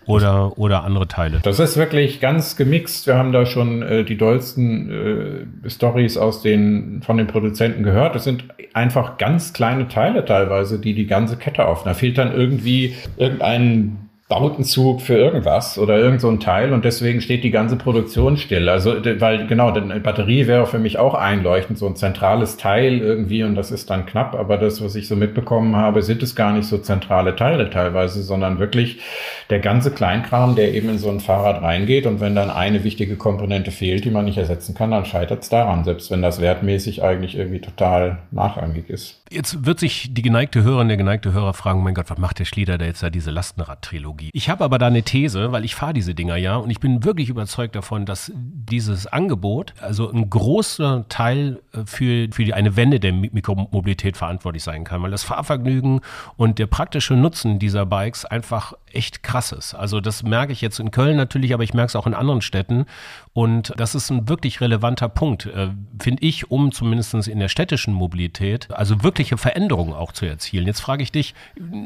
oder, 0.07 0.59
oder 0.59 0.85
andere 0.85 1.09
Teile. 1.09 1.41
Das 1.43 1.59
ist 1.61 1.77
wirklich 1.77 2.21
ganz 2.21 2.57
gemixt. 2.57 3.07
Wir 3.07 3.17
haben 3.17 3.33
da 3.33 3.47
schon 3.47 3.83
äh, 3.83 4.05
die 4.05 4.17
dollsten 4.17 5.47
äh, 5.65 5.71
Stories 5.71 6.17
aus 6.17 6.43
den, 6.43 7.03
von 7.03 7.17
den 7.17 7.27
Produzenten 7.27 7.83
gehört. 7.83 8.15
Das 8.15 8.25
sind 8.25 8.45
einfach 8.75 9.19
ganz 9.19 9.53
kleine 9.53 9.89
Teile 9.89 10.25
teilweise, 10.25 10.79
die 10.79 10.95
die 10.95 11.07
ganze 11.07 11.37
Kette 11.37 11.67
auf. 11.67 11.85
Da 11.85 11.95
fehlt 11.95 12.19
dann 12.19 12.33
irgendwie 12.33 12.95
irgendein 13.17 14.10
Bautenzug 14.31 15.03
für 15.03 15.17
irgendwas 15.17 15.77
oder 15.77 15.99
irgend 15.99 16.21
so 16.21 16.29
ein 16.31 16.39
Teil 16.39 16.73
und 16.73 16.85
deswegen 16.85 17.21
steht 17.21 17.43
die 17.43 17.51
ganze 17.51 17.77
Produktion 17.77 18.37
still. 18.37 18.69
Also, 18.69 18.95
weil 19.19 19.49
genau, 19.49 19.73
denn 19.73 20.03
Batterie 20.03 20.47
wäre 20.47 20.67
für 20.69 20.79
mich 20.79 20.99
auch 20.99 21.15
einleuchtend, 21.15 21.79
so 21.79 21.87
ein 21.87 21.97
zentrales 21.97 22.57
Teil 22.57 23.01
irgendwie 23.01 23.43
und 23.43 23.57
das 23.57 23.73
ist 23.73 23.91
dann 23.91 24.07
knapp, 24.07 24.37
aber 24.37 24.57
das, 24.57 24.83
was 24.83 24.95
ich 24.95 25.09
so 25.09 25.17
mitbekommen 25.17 25.75
habe, 25.75 26.03
sind 26.03 26.23
es 26.23 26.37
gar 26.37 26.53
nicht 26.53 26.67
so 26.67 26.79
zentrale 26.79 27.35
Teile 27.35 27.69
teilweise, 27.71 28.23
sondern 28.23 28.61
wirklich 28.61 29.01
der 29.51 29.59
ganze 29.59 29.91
Kleinkram, 29.91 30.55
der 30.55 30.75
eben 30.75 30.89
in 30.89 30.99
so 30.99 31.11
ein 31.11 31.21
Fahrrad 31.21 31.63
reingeht 31.63 32.07
und 32.07 32.21
wenn 32.21 32.35
dann 32.35 32.51
eine 32.51 32.85
wichtige 32.85 33.17
Komponente 33.17 33.71
fehlt, 33.71 34.05
die 34.05 34.11
man 34.11 34.25
nicht 34.25 34.39
ersetzen 34.39 34.75
kann, 34.75 34.93
dann 34.93 35.05
scheitert 35.05 35.43
es 35.43 35.49
daran, 35.49 35.85
selbst 35.85 36.11
wenn 36.11 36.23
das 36.23 36.41
wertmäßig 36.41 37.03
eigentlich 37.03 37.37
irgendwie 37.37 37.61
total 37.61 38.19
nachrangig 38.31 38.89
ist. 38.89 39.23
Jetzt 39.33 39.65
wird 39.65 39.79
sich 39.79 40.13
die 40.13 40.23
geneigte 40.23 40.63
Hörerin, 40.63 40.89
der 40.89 40.97
geneigte 40.97 41.33
Hörer 41.33 41.55
fragen, 41.55 41.83
mein 41.83 41.95
Gott, 41.95 42.11
was 42.11 42.19
macht 42.19 42.39
der 42.39 42.45
Schlieder 42.45 42.79
da 42.79 42.85
jetzt 42.85 43.03
da 43.03 43.11
diese 43.11 43.31
Lastenrad-Trilogie? 43.31 44.31
Ich 44.33 44.49
habe 44.49 44.65
aber 44.65 44.79
da 44.79 44.89
eine 44.89 45.03
These, 45.03 45.53
weil 45.53 45.65
ich 45.65 45.75
fahre 45.75 45.93
diese 45.93 46.15
Dinger 46.15 46.37
ja 46.37 46.57
und 46.57 46.71
ich 46.71 46.81
bin 46.81 47.05
wirklich 47.05 47.29
überzeugt 47.29 47.77
davon, 47.77 48.07
dass 48.07 48.33
dieses 48.35 49.07
Angebot, 49.07 49.75
also 49.81 50.11
ein 50.11 50.29
großer 50.29 51.07
Teil 51.09 51.61
äh, 51.73 51.81
für, 51.87 52.29
für 52.33 52.55
eine 52.55 52.77
Wende 52.77 53.01
der 53.01 53.13
Mikromobilität 53.13 54.17
verantwortlich 54.17 54.63
sein 54.63 54.85
kann, 54.85 55.03
weil 55.03 55.11
das 55.11 55.23
Fahrvergnügen 55.23 56.01
und 56.37 56.59
der 56.59 56.67
praktische 56.67 57.15
Nutzen 57.15 57.59
dieser 57.59 57.87
Bikes 57.87 58.25
einfach 58.25 58.75
echt 58.93 59.23
krass 59.23 59.40
ist. 59.53 59.75
Also 59.75 60.01
das 60.01 60.23
merke 60.23 60.53
ich 60.53 60.61
jetzt 60.61 60.79
in 60.79 60.91
Köln 60.91 61.17
natürlich, 61.17 61.55
aber 61.55 61.63
ich 61.63 61.75
merke 61.75 61.89
es 61.89 61.97
auch 61.97 62.07
in 62.07 62.15
anderen 62.15 62.43
Städten 62.43 62.87
und 63.33 63.73
das 63.77 63.95
ist 63.95 64.11
ein 64.11 64.29
wirklich 64.29 64.61
relevanter 64.61 65.09
Punkt, 65.09 65.47
äh, 65.47 65.69
finde 66.01 66.23
ich, 66.23 66.51
um 66.51 66.73
zumindest 66.73 67.15
in 67.27 67.41
der 67.41 67.49
städtischen 67.49 67.95
Mobilität, 67.95 68.71
also 68.71 69.03
wirkliche 69.03 69.37
Veränderungen 69.37 69.95
auch 69.95 70.13
zu 70.13 70.27
erzielen. 70.27 70.67
Jetzt 70.67 70.81
frage 70.81 71.03
ich 71.03 71.11
dich, 71.11 71.35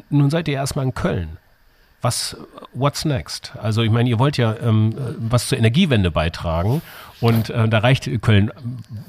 nun 0.09 0.29
seid 0.29 0.47
ihr 0.47 0.55
erstmal 0.55 0.85
in 0.85 0.93
Köln 0.93 1.37
was, 2.05 2.37
what's 2.73 3.03
next? 3.03 3.53
Also 3.59 3.81
ich 3.81 3.89
meine, 3.89 4.07
ihr 4.07 4.19
wollt 4.19 4.37
ja 4.37 4.55
ähm, 4.63 4.93
was 5.17 5.47
zur 5.47 5.57
Energiewende 5.57 6.11
beitragen 6.11 6.83
und 7.19 7.49
äh, 7.49 7.67
da 7.67 7.79
reicht 7.79 8.07
Köln 8.21 8.51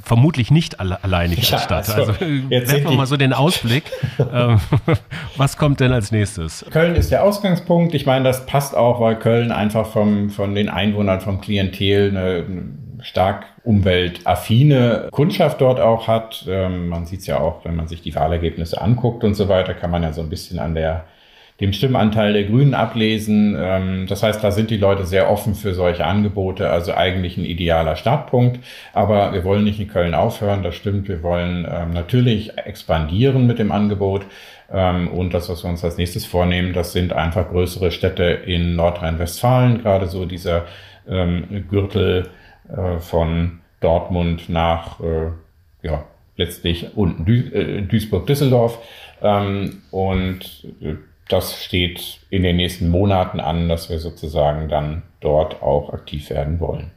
vermutlich 0.03 0.51
nicht 0.51 0.81
alle, 0.81 1.05
alleinig 1.05 1.41
als 1.41 1.51
ja, 1.51 1.59
Stadt. 1.59 1.91
Also, 1.91 2.13
also 2.13 2.25
jetzt 2.25 2.73
werfen 2.73 2.89
wir 2.89 2.97
mal 2.97 3.07
so 3.07 3.19
den 3.19 3.35
Ausblick. 3.35 3.85
ähm, 4.33 4.61
was 5.37 5.59
kommt 5.59 5.81
denn 5.81 5.93
als 5.93 6.11
nächstes? 6.11 6.65
Köln 6.71 6.95
ist 6.95 7.11
der 7.11 7.23
Ausgangspunkt. 7.23 7.93
Ich 7.93 8.07
meine, 8.07 8.25
das 8.25 8.47
passt 8.47 8.75
auch, 8.75 8.99
weil 8.99 9.17
Köln 9.19 9.53
einfach 9.53 9.89
vom, 9.89 10.31
von 10.31 10.55
den 10.55 10.71
Einwohnern, 10.71 11.21
vom 11.21 11.43
Klientel 11.43 12.09
eine, 12.09 12.47
eine 12.47 13.03
stark 13.03 13.45
umweltaffine 13.63 15.09
Kundschaft 15.11 15.61
dort 15.61 15.81
auch 15.81 16.09
hat. 16.09 16.47
Ähm, 16.49 16.89
man 16.89 17.05
sieht 17.05 17.21
es 17.21 17.27
ja 17.27 17.41
auch, 17.41 17.63
wenn 17.67 17.77
man 17.77 17.89
sich 17.89 18.01
die 18.01 18.15
Wahlergebnisse 18.15 18.81
anguckt 18.81 19.23
und 19.23 19.35
so 19.35 19.51
weiter, 19.51 19.75
kann 19.75 19.91
man 19.91 20.03
ja 20.03 20.15
so 20.15 20.23
ein 20.23 20.31
bisschen 20.31 20.59
an 20.59 20.75
der 20.75 21.05
dem 21.61 21.73
Stimmanteil 21.73 22.33
der 22.33 22.45
Grünen 22.45 22.75
ablesen. 22.75 23.57
Ähm, 23.59 24.07
das 24.09 24.23
heißt, 24.23 24.43
da 24.43 24.51
sind 24.51 24.71
die 24.71 24.77
Leute 24.77 25.07
sehr 25.07 25.31
offen 25.31 25.55
für 25.55 25.75
solche 25.75 26.05
Angebote, 26.05 26.71
also 26.71 26.93
eigentlich 26.95 27.37
ein 27.37 27.45
idealer 27.45 27.97
Startpunkt. 27.97 28.61
Aber 28.93 29.33
wir 29.33 29.45
wollen 29.45 29.65
nicht 29.65 29.81
in 29.81 29.89
Köln 29.89 30.15
aufhören, 30.15 30.63
das 30.63 30.75
stimmt. 30.75 31.09
Wir 31.09 31.23
wollen 31.23 31.67
ähm, 31.71 31.93
natürlich 31.93 32.59
expandieren 32.59 33.47
mit 33.47 33.59
dem 33.59 33.73
Angebot. 33.73 34.27
Ähm, 34.73 35.09
und 35.09 35.33
das, 35.33 35.49
was 35.49 35.65
wir 35.65 35.71
uns 35.71 35.85
als 35.85 35.97
nächstes 35.97 36.27
vornehmen, 36.27 36.73
das 36.73 36.93
sind 36.93 37.13
einfach 37.13 37.49
größere 37.49 37.91
Städte 37.91 38.25
in 38.25 38.77
Nordrhein-Westfalen, 38.77 39.83
gerade 39.83 40.07
so 40.07 40.27
dieser 40.27 40.65
Gürtel 41.07 42.31
äh, 42.69 42.99
von 42.99 43.61
Dortmund 43.81 44.49
nach, 44.49 45.01
äh, 45.01 45.31
ja, 45.83 46.05
letztlich 46.37 46.97
unten 46.97 47.31
äh, 47.31 47.83
Duisburg-Düsseldorf. 47.83 48.79
und 49.91 50.67
das 51.29 51.63
steht 51.63 52.21
in 52.31 52.43
den 52.43 52.57
nächsten 52.57 52.89
Monaten 52.89 53.41
an, 53.41 53.69
dass 53.69 53.91
wir 53.91 53.99
sozusagen 53.99 54.69
dann 54.69 55.03
dort 55.21 55.63
auch 55.63 55.93
aktiv 55.93 56.31
werden 56.31 56.61
wollen. 56.61 56.93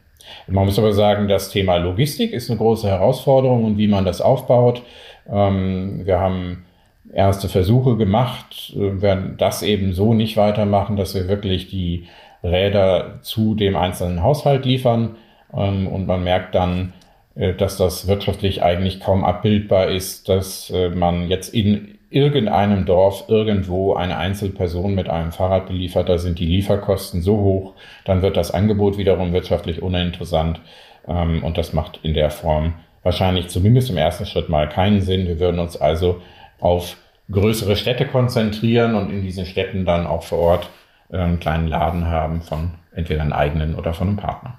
Man 0.48 0.66
muss 0.66 0.78
aber 0.78 0.94
sagen, 0.94 1.28
das 1.28 1.50
Thema 1.50 1.78
Logistik 1.78 2.34
ist 2.34 2.50
eine 2.50 2.58
große 2.58 2.88
Herausforderung 2.88 3.64
und 3.64 3.78
wie 3.78 3.88
man 3.88 4.06
das 4.06 4.22
aufbaut. 4.22 4.84
Ähm, 5.28 6.06
wir 6.06 6.20
haben 6.20 6.66
erste 7.12 7.50
Versuche 7.50 7.98
gemacht, 7.98 8.74
äh, 8.76 9.02
werden 9.02 9.36
das 9.38 9.64
eben 9.64 9.94
so 9.94 10.14
nicht 10.14 10.38
weitermachen, 10.38 10.96
dass 10.96 11.16
wir 11.16 11.28
wirklich 11.28 11.68
die 11.68 12.08
Räder 12.44 13.20
zu 13.22 13.56
dem 13.56 13.76
einzelnen 13.76 14.24
Haushalt 14.24 14.66
liefern. 14.66 15.16
Ähm, 15.54 15.88
und 15.88 16.08
man 16.08 16.24
merkt 16.24 16.56
dann, 16.56 16.94
äh, 17.36 17.54
dass 17.54 17.78
das 17.78 18.08
wirtschaftlich 18.08 18.62
eigentlich 18.62 19.00
kaum 19.00 19.24
abbildbar 19.24 19.88
ist, 19.88 20.30
dass 20.30 20.70
äh, 20.70 20.90
man 20.90 21.30
jetzt 21.30 21.54
in 21.54 21.99
irgendeinem 22.10 22.86
Dorf 22.86 23.26
irgendwo 23.28 23.94
eine 23.94 24.18
Einzelperson 24.18 24.96
mit 24.96 25.10
einem 25.10 25.32
Fahrrad 25.32 25.68
beliefert, 25.68 26.10
da 26.10 26.18
sind 26.18 26.40
die 26.40 26.46
Lieferkosten 26.46 27.22
so 27.22 27.38
hoch, 27.38 27.74
dann 28.06 28.22
wird 28.22 28.36
das 28.36 28.52
Angebot 28.52 28.98
wiederum 28.98 29.32
wirtschaftlich 29.32 29.82
uninteressant 29.82 30.62
ähm, 31.08 31.44
und 31.44 31.58
das 31.58 31.74
macht 31.74 32.00
in 32.04 32.14
der 32.14 32.32
Form 32.32 32.74
wahrscheinlich 33.04 33.48
zumindest 33.48 33.90
im 33.90 33.98
ersten 33.98 34.26
Schritt 34.26 34.50
mal 34.50 34.68
keinen 34.68 35.02
Sinn. 35.02 35.28
Wir 35.28 35.40
würden 35.40 35.60
uns 35.60 35.78
also 35.78 36.22
auf 36.60 36.98
größere 37.32 37.76
Städte 37.76 38.06
konzentrieren 38.06 38.96
und 38.96 39.12
in 39.12 39.22
diesen 39.22 39.46
Städten 39.46 39.86
dann 39.86 40.08
auch 40.08 40.24
vor 40.24 40.40
Ort 40.40 40.70
äh, 41.12 41.18
einen 41.18 41.40
kleinen 41.40 41.68
Laden 41.68 42.08
haben 42.08 42.42
von 42.42 42.72
entweder 42.94 43.22
einem 43.22 43.34
eigenen 43.34 43.76
oder 43.76 43.94
von 43.94 44.08
einem 44.08 44.18
Partner. 44.18 44.58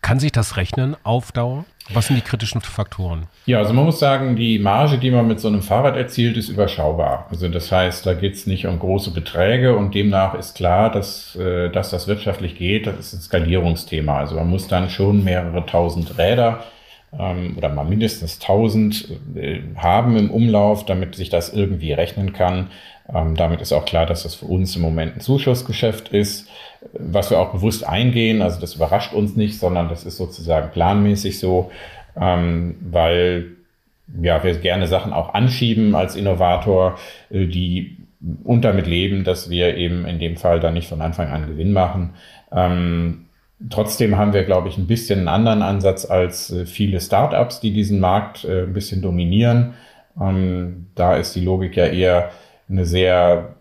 Kann 0.00 0.20
sich 0.20 0.32
das 0.32 0.56
rechnen 0.56 0.96
auf 1.02 1.32
Dauer? 1.32 1.64
Was 1.92 2.06
sind 2.06 2.16
die 2.16 2.22
kritischen 2.22 2.60
Faktoren? 2.60 3.26
Ja, 3.46 3.58
also 3.58 3.72
man 3.72 3.86
muss 3.86 3.98
sagen, 3.98 4.36
die 4.36 4.58
Marge, 4.58 4.98
die 4.98 5.10
man 5.10 5.26
mit 5.26 5.40
so 5.40 5.48
einem 5.48 5.62
Fahrrad 5.62 5.96
erzielt, 5.96 6.36
ist 6.36 6.50
überschaubar. 6.50 7.26
Also 7.30 7.48
das 7.48 7.72
heißt, 7.72 8.04
da 8.04 8.14
geht 8.14 8.34
es 8.34 8.46
nicht 8.46 8.66
um 8.66 8.78
große 8.78 9.10
Beträge 9.10 9.74
und 9.74 9.94
demnach 9.94 10.34
ist 10.34 10.54
klar, 10.54 10.90
dass, 10.90 11.34
äh, 11.36 11.70
dass 11.70 11.90
das 11.90 12.06
wirtschaftlich 12.06 12.56
geht. 12.56 12.86
Das 12.86 12.98
ist 12.98 13.14
ein 13.14 13.20
Skalierungsthema. 13.20 14.18
Also 14.18 14.36
man 14.36 14.50
muss 14.50 14.68
dann 14.68 14.90
schon 14.90 15.24
mehrere 15.24 15.64
tausend 15.64 16.18
Räder 16.18 16.64
ähm, 17.16 17.54
oder 17.56 17.68
mal 17.68 17.84
mindestens 17.84 18.38
tausend 18.38 19.08
äh, 19.34 19.60
haben 19.76 20.16
im 20.16 20.30
Umlauf, 20.30 20.84
damit 20.84 21.14
sich 21.14 21.28
das 21.28 21.52
irgendwie 21.52 21.92
rechnen 21.92 22.32
kann. 22.32 22.70
Ähm, 23.12 23.36
damit 23.36 23.60
ist 23.60 23.72
auch 23.72 23.84
klar, 23.84 24.06
dass 24.06 24.24
das 24.24 24.34
für 24.34 24.46
uns 24.46 24.74
im 24.76 24.82
Moment 24.82 25.16
ein 25.16 25.20
Zuschussgeschäft 25.20 26.08
ist 26.08 26.48
was 26.92 27.30
wir 27.30 27.38
auch 27.38 27.52
bewusst 27.52 27.86
eingehen. 27.86 28.42
Also 28.42 28.60
das 28.60 28.74
überrascht 28.74 29.12
uns 29.12 29.36
nicht, 29.36 29.58
sondern 29.58 29.88
das 29.88 30.04
ist 30.04 30.16
sozusagen 30.16 30.70
planmäßig 30.70 31.38
so, 31.38 31.70
ähm, 32.20 32.76
weil 32.80 33.56
ja, 34.22 34.42
wir 34.42 34.54
gerne 34.54 34.86
Sachen 34.86 35.12
auch 35.12 35.34
anschieben 35.34 35.94
als 35.94 36.16
Innovator, 36.16 36.98
äh, 37.30 37.46
die 37.46 37.98
und 38.42 38.62
damit 38.62 38.86
leben, 38.86 39.22
dass 39.22 39.48
wir 39.48 39.76
eben 39.76 40.04
in 40.04 40.18
dem 40.18 40.36
Fall 40.36 40.58
dann 40.58 40.74
nicht 40.74 40.88
von 40.88 41.00
Anfang 41.00 41.28
an 41.28 41.46
Gewinn 41.46 41.72
machen. 41.72 42.14
Ähm, 42.50 43.26
trotzdem 43.70 44.16
haben 44.16 44.32
wir, 44.32 44.44
glaube 44.44 44.68
ich, 44.68 44.78
ein 44.78 44.86
bisschen 44.86 45.20
einen 45.20 45.28
anderen 45.28 45.62
Ansatz 45.62 46.04
als 46.04 46.50
äh, 46.50 46.66
viele 46.66 47.00
Startups, 47.00 47.60
die 47.60 47.72
diesen 47.72 48.00
Markt 48.00 48.44
äh, 48.44 48.62
ein 48.62 48.72
bisschen 48.72 49.02
dominieren. 49.02 49.74
Ähm, 50.20 50.86
da 50.94 51.16
ist 51.16 51.34
die 51.34 51.44
Logik 51.44 51.76
ja 51.76 51.86
eher 51.86 52.30
eine 52.68 52.84
sehr 52.84 53.54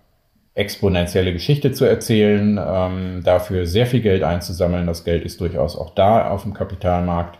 exponentielle 0.53 1.33
Geschichte 1.33 1.71
zu 1.71 1.85
erzählen, 1.85 2.59
ähm, 2.59 3.21
dafür 3.23 3.67
sehr 3.67 3.85
viel 3.85 4.01
Geld 4.01 4.23
einzusammeln. 4.23 4.87
Das 4.87 5.03
Geld 5.03 5.23
ist 5.23 5.39
durchaus 5.39 5.77
auch 5.77 5.91
da 5.93 6.29
auf 6.29 6.43
dem 6.43 6.55
Kapitalmarkt. 6.55 7.37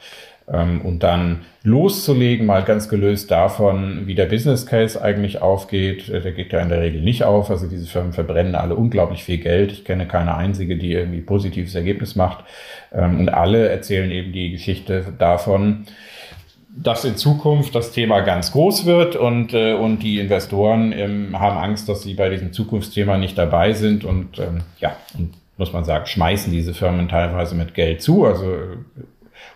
Ähm, 0.51 0.81
und 0.81 1.03
dann 1.03 1.41
loszulegen, 1.63 2.45
mal 2.45 2.63
ganz 2.63 2.88
gelöst 2.88 3.31
davon, 3.31 4.03
wie 4.05 4.15
der 4.15 4.27
Business 4.27 4.65
Case 4.65 5.01
eigentlich 5.01 5.41
aufgeht. 5.41 6.07
Äh, 6.07 6.21
der 6.21 6.31
geht 6.31 6.53
ja 6.53 6.62
in 6.62 6.69
der 6.69 6.81
Regel 6.81 7.01
nicht 7.01 7.23
auf. 7.23 7.49
Also 7.49 7.67
diese 7.67 7.86
Firmen 7.86 8.13
verbrennen 8.13 8.55
alle 8.55 8.75
unglaublich 8.75 9.23
viel 9.23 9.39
Geld. 9.39 9.71
Ich 9.73 9.83
kenne 9.83 10.07
keine 10.07 10.36
einzige, 10.36 10.77
die 10.77 10.93
irgendwie 10.93 11.21
positives 11.21 11.75
Ergebnis 11.75 12.15
macht. 12.15 12.45
Ähm, 12.93 13.19
und 13.19 13.29
alle 13.29 13.67
erzählen 13.67 14.10
eben 14.10 14.31
die 14.31 14.51
Geschichte 14.51 15.13
davon, 15.17 15.86
dass 16.81 17.03
in 17.03 17.17
Zukunft 17.17 17.75
das 17.75 17.91
Thema 17.91 18.21
ganz 18.21 18.51
groß 18.51 18.86
wird 18.86 19.15
und, 19.15 19.53
äh, 19.53 19.73
und 19.73 19.99
die 19.99 20.19
Investoren 20.19 20.93
ähm, 20.93 21.38
haben 21.39 21.57
Angst, 21.57 21.89
dass 21.89 22.03
sie 22.03 22.13
bei 22.13 22.29
diesem 22.29 22.53
Zukunftsthema 22.53 23.17
nicht 23.17 23.38
dabei 23.38 23.73
sind 23.73 24.05
und 24.05 24.39
ähm, 24.39 24.60
ja, 24.79 24.95
und 25.17 25.33
muss 25.57 25.73
man 25.73 25.86
sagen, 25.86 26.05
schmeißen 26.05 26.51
diese 26.53 26.73
Firmen 26.75 27.10
teilweise 27.10 27.55
mit 27.55 27.73
Geld 27.73 28.01
zu. 28.01 28.25
Also 28.25 28.45
äh, 28.45 28.77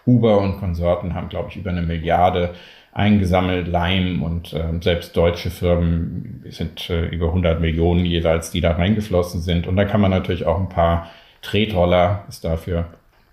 Uber 0.05 0.39
und 0.39 0.59
Konsorten 0.59 1.13
haben, 1.13 1.29
glaube 1.29 1.49
ich, 1.49 1.57
über 1.57 1.69
eine 1.69 1.81
Milliarde 1.81 2.53
eingesammelt, 2.93 3.67
Lime 3.67 4.23
und 4.23 4.53
äh, 4.53 4.65
selbst 4.81 5.15
deutsche 5.15 5.49
Firmen 5.49 6.43
sind 6.49 6.89
äh, 6.89 7.05
über 7.05 7.27
100 7.27 7.61
Millionen 7.61 8.05
jeweils, 8.05 8.51
die 8.51 8.61
da 8.61 8.71
reingeflossen 8.71 9.41
sind. 9.41 9.67
Und 9.67 9.77
da 9.77 9.85
kann 9.85 10.01
man 10.01 10.11
natürlich 10.11 10.45
auch 10.45 10.59
ein 10.59 10.69
paar 10.69 11.09
Tretroller, 11.41 12.25
ist 12.27 12.43
dafür 12.43 12.85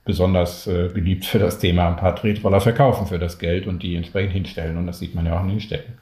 besonders 0.04 0.66
äh, 0.66 0.88
beliebt 0.88 1.26
für 1.26 1.38
das 1.38 1.58
Thema 1.58 1.88
ein 1.88 1.96
paar 1.96 2.16
Tretroller 2.16 2.60
verkaufen 2.60 3.06
für 3.06 3.18
das 3.18 3.38
Geld 3.38 3.66
und 3.66 3.82
die 3.82 3.96
entsprechend 3.96 4.32
hinstellen. 4.32 4.78
Und 4.78 4.86
das 4.86 5.00
sieht 5.00 5.14
man 5.14 5.26
ja 5.26 5.38
auch 5.38 5.42
in 5.42 5.50
den 5.50 5.60
Städten. 5.60 5.98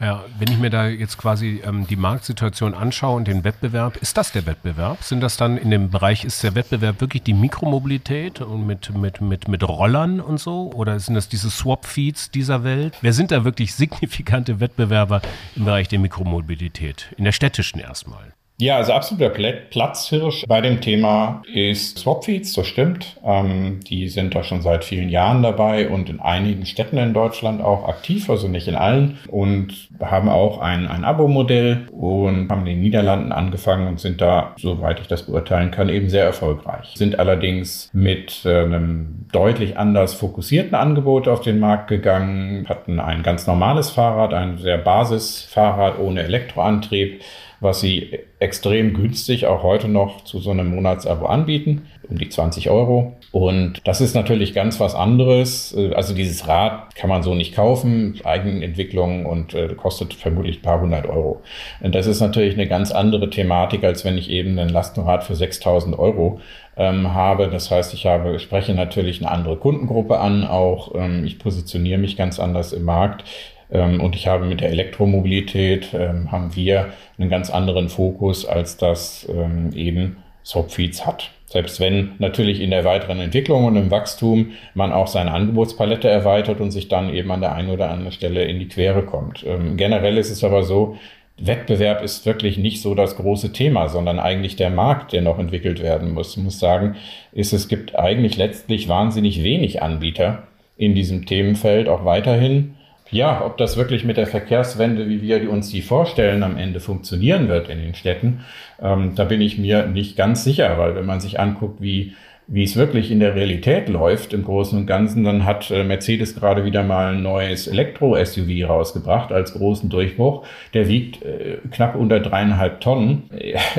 Ja, 0.00 0.24
wenn 0.38 0.50
ich 0.50 0.58
mir 0.58 0.70
da 0.70 0.88
jetzt 0.88 1.18
quasi 1.18 1.60
ähm, 1.62 1.86
die 1.86 1.96
Marktsituation 1.96 2.72
anschaue 2.72 3.16
und 3.16 3.28
den 3.28 3.44
Wettbewerb, 3.44 3.98
ist 3.98 4.16
das 4.16 4.32
der 4.32 4.46
Wettbewerb? 4.46 5.02
Sind 5.02 5.20
das 5.20 5.36
dann 5.36 5.58
in 5.58 5.70
dem 5.70 5.90
Bereich, 5.90 6.24
ist 6.24 6.42
der 6.42 6.54
Wettbewerb 6.54 7.02
wirklich 7.02 7.22
die 7.22 7.34
Mikromobilität 7.34 8.40
und 8.40 8.66
mit, 8.66 8.96
mit, 8.96 9.20
mit, 9.20 9.48
mit 9.48 9.68
Rollern 9.68 10.20
und 10.20 10.40
so? 10.40 10.72
Oder 10.72 10.98
sind 11.00 11.16
das 11.16 11.28
diese 11.28 11.50
Swap-Feeds 11.50 12.30
dieser 12.30 12.64
Welt? 12.64 12.96
Wer 13.02 13.12
sind 13.12 13.30
da 13.30 13.44
wirklich 13.44 13.74
signifikante 13.80 14.58
Wettbewerber 14.58 15.20
im 15.54 15.66
Bereich 15.66 15.88
der 15.88 15.98
Mikromobilität? 15.98 17.14
In 17.18 17.24
der 17.24 17.32
städtischen 17.32 17.78
erstmal. 17.78 18.32
Ja, 18.60 18.76
also 18.76 18.92
absoluter 18.92 19.30
Platzhirsch 19.30 20.44
bei 20.46 20.60
dem 20.60 20.82
Thema 20.82 21.42
ist 21.50 21.98
Swapfeeds, 21.98 22.52
das 22.52 22.66
stimmt. 22.66 23.16
Ähm, 23.24 23.80
die 23.88 24.08
sind 24.08 24.34
da 24.34 24.42
schon 24.44 24.60
seit 24.60 24.84
vielen 24.84 25.08
Jahren 25.08 25.42
dabei 25.42 25.88
und 25.88 26.10
in 26.10 26.20
einigen 26.20 26.66
Städten 26.66 26.98
in 26.98 27.14
Deutschland 27.14 27.62
auch 27.62 27.88
aktiv, 27.88 28.28
also 28.28 28.48
nicht 28.48 28.68
in 28.68 28.74
allen. 28.74 29.18
Und 29.28 29.88
haben 29.98 30.28
auch 30.28 30.60
ein, 30.60 30.86
ein 30.88 31.04
Abo-Modell 31.04 31.86
und 31.90 32.50
haben 32.50 32.60
in 32.60 32.66
den 32.66 32.80
Niederlanden 32.82 33.32
angefangen 33.32 33.88
und 33.88 33.98
sind 33.98 34.20
da, 34.20 34.54
soweit 34.58 35.00
ich 35.00 35.08
das 35.08 35.22
beurteilen 35.24 35.70
kann, 35.70 35.88
eben 35.88 36.10
sehr 36.10 36.24
erfolgreich. 36.24 36.92
Sind 36.96 37.18
allerdings 37.18 37.88
mit 37.94 38.44
äh, 38.44 38.64
einem 38.64 39.26
deutlich 39.32 39.78
anders 39.78 40.12
fokussierten 40.12 40.74
Angebot 40.74 41.28
auf 41.28 41.40
den 41.40 41.60
Markt 41.60 41.88
gegangen, 41.88 42.68
hatten 42.68 43.00
ein 43.00 43.22
ganz 43.22 43.46
normales 43.46 43.88
Fahrrad, 43.88 44.34
ein 44.34 44.58
sehr 44.58 44.76
Basisfahrrad 44.76 45.98
ohne 45.98 46.24
Elektroantrieb 46.24 47.22
was 47.60 47.80
sie 47.80 48.18
extrem 48.38 48.94
günstig 48.94 49.46
auch 49.46 49.62
heute 49.62 49.86
noch 49.86 50.24
zu 50.24 50.40
so 50.40 50.50
einem 50.50 50.74
Monatsabo 50.74 51.26
anbieten, 51.26 51.82
um 52.08 52.18
die 52.18 52.28
20 52.28 52.70
Euro. 52.70 53.16
Und 53.32 53.80
das 53.84 54.00
ist 54.00 54.14
natürlich 54.14 54.54
ganz 54.54 54.80
was 54.80 54.94
anderes. 54.94 55.76
Also 55.94 56.14
dieses 56.14 56.48
Rad 56.48 56.94
kann 56.94 57.10
man 57.10 57.22
so 57.22 57.34
nicht 57.34 57.54
kaufen, 57.54 58.18
Eigenentwicklung 58.24 59.26
und 59.26 59.54
äh, 59.54 59.68
kostet 59.74 60.14
vermutlich 60.14 60.58
ein 60.58 60.62
paar 60.62 60.80
hundert 60.80 61.06
Euro. 61.06 61.42
Und 61.80 61.94
das 61.94 62.06
ist 62.06 62.20
natürlich 62.20 62.54
eine 62.54 62.66
ganz 62.66 62.92
andere 62.92 63.30
Thematik, 63.30 63.84
als 63.84 64.04
wenn 64.04 64.18
ich 64.18 64.30
eben 64.30 64.58
ein 64.58 64.70
Lastenrad 64.70 65.22
für 65.22 65.36
6000 65.36 65.98
Euro 65.98 66.40
ähm, 66.76 67.14
habe. 67.14 67.48
Das 67.48 67.70
heißt, 67.70 67.92
ich 67.94 68.06
habe, 68.06 68.38
spreche 68.38 68.74
natürlich 68.74 69.20
eine 69.20 69.30
andere 69.30 69.56
Kundengruppe 69.56 70.18
an, 70.18 70.44
auch 70.44 70.94
ähm, 70.94 71.24
ich 71.24 71.38
positioniere 71.38 71.98
mich 71.98 72.16
ganz 72.16 72.40
anders 72.40 72.72
im 72.72 72.84
Markt. 72.84 73.24
Ähm, 73.72 74.00
und 74.00 74.14
ich 74.14 74.26
habe 74.26 74.46
mit 74.46 74.60
der 74.60 74.70
Elektromobilität, 74.70 75.88
ähm, 75.94 76.32
haben 76.32 76.54
wir 76.56 76.92
einen 77.18 77.30
ganz 77.30 77.50
anderen 77.50 77.88
Fokus, 77.88 78.46
als 78.46 78.76
das 78.76 79.28
ähm, 79.28 79.70
eben 79.74 80.16
Soapfeeds 80.42 81.06
hat. 81.06 81.30
Selbst 81.46 81.80
wenn 81.80 82.12
natürlich 82.18 82.60
in 82.60 82.70
der 82.70 82.84
weiteren 82.84 83.20
Entwicklung 83.20 83.64
und 83.64 83.76
im 83.76 83.90
Wachstum 83.90 84.52
man 84.74 84.92
auch 84.92 85.08
seine 85.08 85.32
Angebotspalette 85.32 86.08
erweitert 86.08 86.60
und 86.60 86.70
sich 86.70 86.88
dann 86.88 87.12
eben 87.12 87.30
an 87.32 87.40
der 87.40 87.54
einen 87.54 87.70
oder 87.70 87.90
anderen 87.90 88.12
Stelle 88.12 88.44
in 88.44 88.60
die 88.60 88.68
Quere 88.68 89.02
kommt. 89.02 89.44
Ähm, 89.44 89.76
generell 89.76 90.16
ist 90.16 90.30
es 90.30 90.44
aber 90.44 90.62
so, 90.62 90.96
Wettbewerb 91.40 92.02
ist 92.02 92.26
wirklich 92.26 92.58
nicht 92.58 92.82
so 92.82 92.94
das 92.94 93.16
große 93.16 93.52
Thema, 93.52 93.88
sondern 93.88 94.18
eigentlich 94.18 94.56
der 94.56 94.70
Markt, 94.70 95.12
der 95.12 95.22
noch 95.22 95.38
entwickelt 95.38 95.82
werden 95.82 96.12
muss. 96.12 96.36
Ich 96.36 96.42
muss 96.42 96.58
sagen, 96.58 96.96
ist, 97.32 97.52
es 97.52 97.66
gibt 97.66 97.98
eigentlich 97.98 98.36
letztlich 98.36 98.88
wahnsinnig 98.88 99.42
wenig 99.42 99.82
Anbieter 99.82 100.44
in 100.76 100.94
diesem 100.94 101.26
Themenfeld 101.26 101.88
auch 101.88 102.04
weiterhin. 102.04 102.76
Ja, 103.10 103.44
ob 103.44 103.56
das 103.56 103.76
wirklich 103.76 104.04
mit 104.04 104.16
der 104.16 104.26
Verkehrswende, 104.26 105.08
wie 105.08 105.20
wir 105.20 105.50
uns 105.50 105.70
die 105.70 105.82
vorstellen, 105.82 106.42
am 106.42 106.56
Ende 106.56 106.80
funktionieren 106.80 107.48
wird 107.48 107.68
in 107.68 107.78
den 107.78 107.94
Städten, 107.94 108.44
ähm, 108.80 109.14
da 109.16 109.24
bin 109.24 109.40
ich 109.40 109.58
mir 109.58 109.86
nicht 109.86 110.16
ganz 110.16 110.44
sicher, 110.44 110.78
weil 110.78 110.94
wenn 110.94 111.06
man 111.06 111.20
sich 111.20 111.40
anguckt, 111.40 111.80
wie 111.80 112.14
wie 112.52 112.64
es 112.64 112.74
wirklich 112.74 113.12
in 113.12 113.20
der 113.20 113.36
Realität 113.36 113.88
läuft 113.88 114.32
im 114.32 114.44
Großen 114.44 114.76
und 114.76 114.86
Ganzen, 114.86 115.22
dann 115.22 115.44
hat 115.44 115.70
äh, 115.70 115.84
Mercedes 115.84 116.34
gerade 116.34 116.64
wieder 116.64 116.82
mal 116.82 117.14
ein 117.14 117.22
neues 117.22 117.68
Elektro-SUV 117.68 118.68
rausgebracht 118.68 119.30
als 119.30 119.54
großen 119.54 119.88
Durchbruch. 119.88 120.44
Der 120.74 120.88
wiegt 120.88 121.22
äh, 121.22 121.58
knapp 121.70 121.94
unter 121.94 122.18
dreieinhalb 122.18 122.80
Tonnen, 122.80 123.30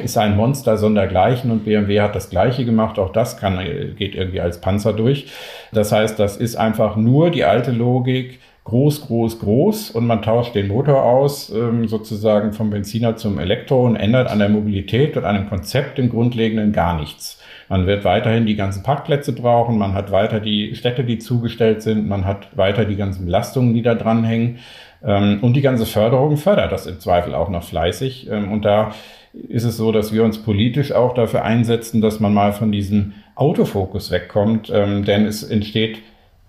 ist 0.01 0.17
ein 0.17 0.37
Monster 0.37 0.77
sondergleichen 0.77 1.51
und 1.51 1.65
BMW 1.65 1.99
hat 1.99 2.15
das 2.15 2.29
Gleiche 2.29 2.63
gemacht. 2.63 2.97
Auch 2.97 3.11
das 3.11 3.35
kann, 3.35 3.59
äh, 3.59 3.87
geht 3.87 4.15
irgendwie 4.15 4.39
als 4.39 4.61
Panzer 4.61 4.93
durch. 4.93 5.27
Das 5.73 5.91
heißt, 5.91 6.17
das 6.17 6.37
ist 6.37 6.55
einfach 6.55 6.95
nur 6.95 7.29
die 7.29 7.43
alte 7.43 7.71
Logik, 7.71 8.39
groß, 8.63 9.07
groß, 9.07 9.39
groß 9.39 9.91
und 9.91 10.05
man 10.05 10.21
tauscht 10.21 10.53
den 10.53 10.67
Motor 10.67 11.03
aus, 11.03 11.49
ähm, 11.49 11.87
sozusagen 11.87 12.53
vom 12.53 12.69
Benziner 12.69 13.15
zum 13.15 13.39
Elektro 13.39 13.85
und 13.85 13.95
ändert 13.95 14.29
an 14.29 14.39
der 14.39 14.49
Mobilität 14.49 15.17
und 15.17 15.25
an 15.25 15.35
dem 15.35 15.49
Konzept 15.49 15.97
im 15.97 16.09
Grundlegenden 16.09 16.71
gar 16.71 16.99
nichts. 16.99 17.41
Man 17.69 17.87
wird 17.87 18.03
weiterhin 18.03 18.45
die 18.45 18.55
ganzen 18.55 18.83
Parkplätze 18.83 19.33
brauchen, 19.33 19.77
man 19.77 19.93
hat 19.93 20.11
weiter 20.11 20.39
die 20.39 20.75
Städte, 20.75 21.03
die 21.03 21.17
zugestellt 21.17 21.81
sind, 21.81 22.07
man 22.07 22.25
hat 22.25 22.55
weiter 22.55 22.85
die 22.85 22.97
ganzen 22.97 23.25
Belastungen, 23.25 23.73
die 23.73 23.81
da 23.81 23.95
dranhängen. 23.95 24.59
Ähm, 25.03 25.39
und 25.41 25.53
die 25.53 25.61
ganze 25.61 25.87
Förderung 25.87 26.37
fördert 26.37 26.71
das 26.71 26.85
im 26.85 26.99
Zweifel 26.99 27.33
auch 27.33 27.49
noch 27.49 27.63
fleißig. 27.63 28.29
Ähm, 28.29 28.51
und 28.51 28.63
da 28.63 28.91
ist 29.33 29.63
es 29.63 29.77
so, 29.77 29.91
dass 29.91 30.13
wir 30.13 30.23
uns 30.23 30.43
politisch 30.43 30.91
auch 30.91 31.13
dafür 31.15 31.43
einsetzen, 31.43 32.01
dass 32.01 32.19
man 32.19 32.33
mal 32.33 32.53
von 32.53 32.71
diesem 32.71 33.13
Autofokus 33.35 34.11
wegkommt, 34.11 34.67
denn 34.67 35.25
es 35.25 35.41
entsteht 35.41 35.99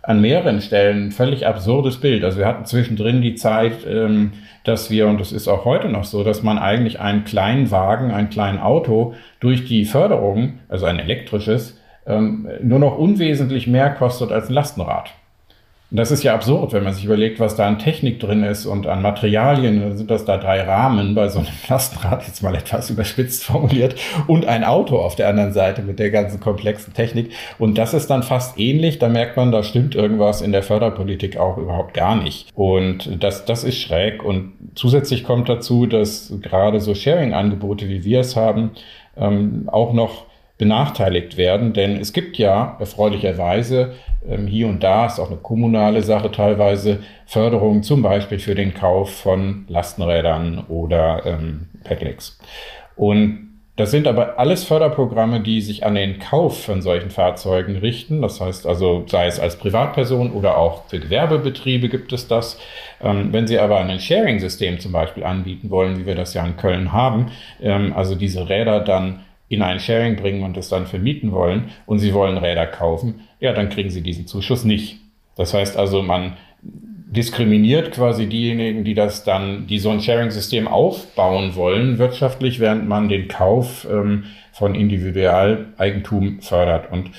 an 0.03 0.21
mehreren 0.21 0.61
Stellen 0.61 1.07
ein 1.07 1.13
völlig 1.13 1.47
absurdes 1.47 1.99
Bild. 1.99 2.25
Also 2.25 2.39
wir 2.39 2.47
hatten 2.47 2.65
zwischendrin 2.65 3.23
die 3.23 3.37
Zeit, 3.37 3.87
ähm, 3.87 4.33
dass 4.65 4.91
wir, 4.91 5.07
und 5.07 5.21
das 5.21 5.33
ist 5.33 5.49
auch 5.49 5.65
heute 5.65 5.89
noch 5.89 6.05
so, 6.05 6.25
dass 6.25 6.43
man 6.43 6.59
eigentlich 6.59 7.01
einen 7.01 7.25
kleinen 7.25 7.71
Wagen, 7.71 8.11
ein 8.11 8.29
kleines 8.29 8.63
Auto 8.63 9.15
durch 9.41 9.65
die 9.65 9.85
Förderung, 9.85 10.61
also 10.69 10.87
ein 10.87 10.99
elektrisches, 10.99 11.81
ähm, 12.07 12.49
nur 12.63 12.81
noch 12.81 12.99
unwesentlich 12.99 13.67
mehr 13.67 13.91
kostet 13.91 14.33
als 14.33 14.49
ein 14.49 14.55
Lastenrad. 14.55 15.13
Und 15.93 15.99
das 15.99 16.11
ist 16.11 16.23
ja 16.23 16.33
absurd, 16.33 16.73
wenn 16.73 16.85
man 16.85 16.95
sich 16.95 17.05
überlegt, 17.05 17.39
was 17.39 17.55
da 17.55 17.69
an 17.69 17.79
Technik 17.79 18.19
drin 18.19 18.45
ist 18.45 18.65
und 18.65 18.87
an 18.87 19.03
Materialien. 19.03 19.79
Dann 19.79 19.95
sind 19.99 20.11
das 20.11 20.25
da 20.25 20.39
drei 20.39 20.63
Rahmen 20.63 21.15
bei 21.15 21.29
so 21.29 21.41
einem 21.41 21.49
Lastenrad, 21.69 22.27
jetzt 22.27 22.43
mal 22.43 22.55
etwas 22.55 22.89
überspitzt 22.89 23.45
formuliert, 23.45 23.95
und 24.27 24.47
ein 24.47 24.65
Auto 24.65 24.97
auf 24.97 25.17
der 25.17 25.29
anderen 25.29 25.53
Seite 25.53 25.83
mit 25.83 25.99
der 25.99 26.11
ganzen 26.11 26.41
komplexen 26.41 26.95
Technik. 26.95 27.33
Und 27.59 27.77
das 27.77 27.93
ist 27.93 28.09
dann 28.09 28.23
fast 28.23 28.59
ähnlich. 28.59 29.01
Da 29.01 29.11
merkt 29.11 29.37
man, 29.37 29.53
da 29.53 29.63
stimmt 29.63 29.95
irgendwas 29.95 30.41
in 30.41 30.53
der 30.53 30.63
Förderpolitik 30.63 31.37
auch 31.37 31.59
überhaupt 31.59 31.93
gar 31.93 32.17
nicht. 32.17 32.49
Und 32.55 33.23
das, 33.23 33.45
das 33.45 33.63
ist 33.63 33.79
schräg. 33.79 34.25
Und 34.25 34.55
zusätzlich 34.75 35.25
kommt 35.25 35.51
dazu, 35.51 35.85
dass 35.85 36.33
gerade 36.41 36.81
so 36.81 36.95
Sharing-Angebote, 36.95 37.91
wie 37.91 38.03
wir 38.03 38.21
es 38.21 38.35
haben, 38.35 38.71
ähm, 39.19 39.69
auch 39.71 39.93
noch 39.93 40.25
benachteiligt 40.63 41.37
werden. 41.37 41.73
Denn 41.73 41.97
es 41.97 42.13
gibt 42.13 42.39
ja 42.39 42.77
erfreulicherweise 42.79 43.95
ähm, 44.29 44.47
hier 44.47 44.69
und 44.69 44.81
da, 44.85 45.07
ist 45.07 45.19
auch 45.19 45.29
eine 45.29 45.41
kommunale 45.41 46.03
Sache 46.03 46.31
teilweise, 46.31 47.01
Förderung 47.27 47.83
zum 47.83 48.01
Beispiel 48.01 48.39
für 48.39 48.55
den 48.55 48.73
Kauf 48.73 49.11
von 49.11 49.65
Lastenrädern 49.67 50.65
oder 50.69 51.27
ähm, 51.27 51.67
Pedelecs. 51.83 52.39
Und 52.95 53.49
das 53.75 53.91
sind 53.91 54.07
aber 54.07 54.39
alles 54.39 54.63
Förderprogramme, 54.63 55.41
die 55.41 55.61
sich 55.61 55.85
an 55.85 55.97
den 55.97 56.21
Kauf 56.21 56.63
von 56.63 56.81
solchen 56.81 57.11
Fahrzeugen 57.11 57.75
richten. 57.79 58.23
Das 58.23 58.41
heißt 58.41 58.65
also, 58.65 59.03
sei 59.09 59.27
es 59.27 59.41
als 59.41 59.57
Privatperson 59.57 60.31
oder 60.31 60.59
auch 60.59 60.85
für 60.87 61.01
Gewerbebetriebe 61.01 61.89
gibt 61.89 62.13
es 62.13 62.29
das. 62.29 62.61
Ähm, 63.03 63.33
wenn 63.33 63.49
Sie 63.49 63.59
aber 63.59 63.81
ein 63.81 63.99
Sharing-System 63.99 64.79
zum 64.79 64.93
Beispiel 64.93 65.25
anbieten 65.25 65.71
wollen, 65.71 65.99
wie 65.99 66.07
wir 66.07 66.15
das 66.15 66.35
ja 66.35 66.47
in 66.47 66.57
Köln 66.57 66.93
haben, 66.93 67.33
ähm, 67.61 67.93
also 67.97 68.15
diese 68.15 68.49
Räder 68.49 68.79
dann 68.79 69.25
in 69.53 69.63
ein 69.63 69.81
Sharing 69.81 70.17
bringen 70.17 70.43
und 70.43 70.57
es 70.57 70.69
dann 70.69 70.87
vermieten 70.87 71.33
wollen 71.33 71.71
und 71.87 71.99
sie 71.99 72.15
wollen 72.15 72.39
Räder 72.39 72.67
kaufen, 72.67 73.21
ja, 73.41 73.53
dann 73.53 73.69
kriegen 73.69 73.91
sie 73.91 74.03
diesen 74.03 74.27
Zuschuss 74.27 74.65
nicht. 74.65 74.99
Das 75.37 75.53
heißt 75.55 75.77
also, 75.77 76.03
man 76.03 76.37
diskriminiert 76.63 77.93
quasi 77.93 78.27
diejenigen, 78.27 78.85
die 78.85 78.95
das 78.95 79.25
dann, 79.25 79.67
die 79.67 79.79
so 79.79 79.91
ein 79.91 80.01
Sharing-System 80.01 80.67
aufbauen 80.67 81.55
wollen, 81.55 81.99
wirtschaftlich, 81.99 82.59
während 82.59 82.89
man 82.89 83.11
den 83.11 83.29
Kauf 83.29 83.87
ähm, 83.91 84.25
von 84.53 84.75
Individualeigentum 84.75 86.41
fördert. 86.41 86.91
Und 86.91 87.11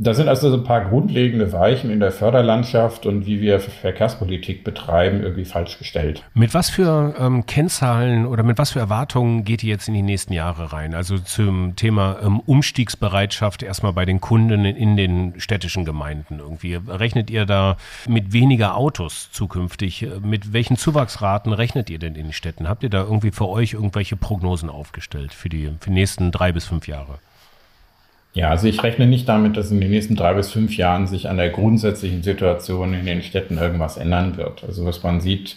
da 0.00 0.14
sind 0.14 0.28
also 0.28 0.48
so 0.48 0.56
ein 0.56 0.62
paar 0.62 0.84
grundlegende 0.84 1.52
Weichen 1.52 1.90
in 1.90 1.98
der 1.98 2.12
Förderlandschaft 2.12 3.04
und 3.04 3.26
wie 3.26 3.40
wir 3.40 3.58
Verkehrspolitik 3.58 4.62
betreiben, 4.62 5.22
irgendwie 5.22 5.44
falsch 5.44 5.76
gestellt. 5.76 6.22
Mit 6.34 6.54
was 6.54 6.70
für 6.70 7.16
ähm, 7.18 7.46
Kennzahlen 7.46 8.24
oder 8.24 8.44
mit 8.44 8.58
was 8.58 8.70
für 8.70 8.78
Erwartungen 8.78 9.42
geht 9.42 9.64
ihr 9.64 9.70
jetzt 9.70 9.88
in 9.88 9.94
die 9.94 10.02
nächsten 10.02 10.32
Jahre 10.32 10.72
rein? 10.72 10.94
Also 10.94 11.18
zum 11.18 11.74
Thema 11.74 12.18
ähm, 12.22 12.38
Umstiegsbereitschaft 12.38 13.64
erstmal 13.64 13.92
bei 13.92 14.04
den 14.04 14.20
Kunden 14.20 14.64
in 14.64 14.96
den 14.96 15.40
städtischen 15.40 15.84
Gemeinden 15.84 16.38
irgendwie. 16.38 16.74
Rechnet 16.76 17.28
ihr 17.28 17.44
da 17.44 17.76
mit 18.06 18.32
weniger 18.32 18.76
Autos 18.76 19.30
zukünftig? 19.32 20.06
Mit 20.22 20.52
welchen 20.52 20.76
Zuwachsraten 20.76 21.52
rechnet 21.52 21.90
ihr 21.90 21.98
denn 21.98 22.14
in 22.14 22.26
den 22.26 22.32
Städten? 22.32 22.68
Habt 22.68 22.84
ihr 22.84 22.90
da 22.90 23.02
irgendwie 23.02 23.32
für 23.32 23.48
euch 23.48 23.72
irgendwelche 23.72 24.14
Prognosen 24.14 24.70
aufgestellt 24.70 25.34
für 25.34 25.48
die, 25.48 25.72
für 25.80 25.90
die 25.90 25.94
nächsten 25.94 26.30
drei 26.30 26.52
bis 26.52 26.66
fünf 26.66 26.86
Jahre? 26.86 27.18
Ja, 28.34 28.50
also 28.50 28.68
ich 28.68 28.82
rechne 28.82 29.06
nicht 29.06 29.28
damit, 29.28 29.56
dass 29.56 29.70
in 29.70 29.80
den 29.80 29.90
nächsten 29.90 30.14
drei 30.14 30.34
bis 30.34 30.52
fünf 30.52 30.76
Jahren 30.76 31.06
sich 31.06 31.28
an 31.28 31.38
der 31.38 31.50
grundsätzlichen 31.50 32.22
Situation 32.22 32.94
in 32.94 33.06
den 33.06 33.22
Städten 33.22 33.58
irgendwas 33.58 33.96
ändern 33.96 34.36
wird. 34.36 34.62
Also 34.64 34.84
was 34.84 35.02
man 35.02 35.20
sieht, 35.20 35.56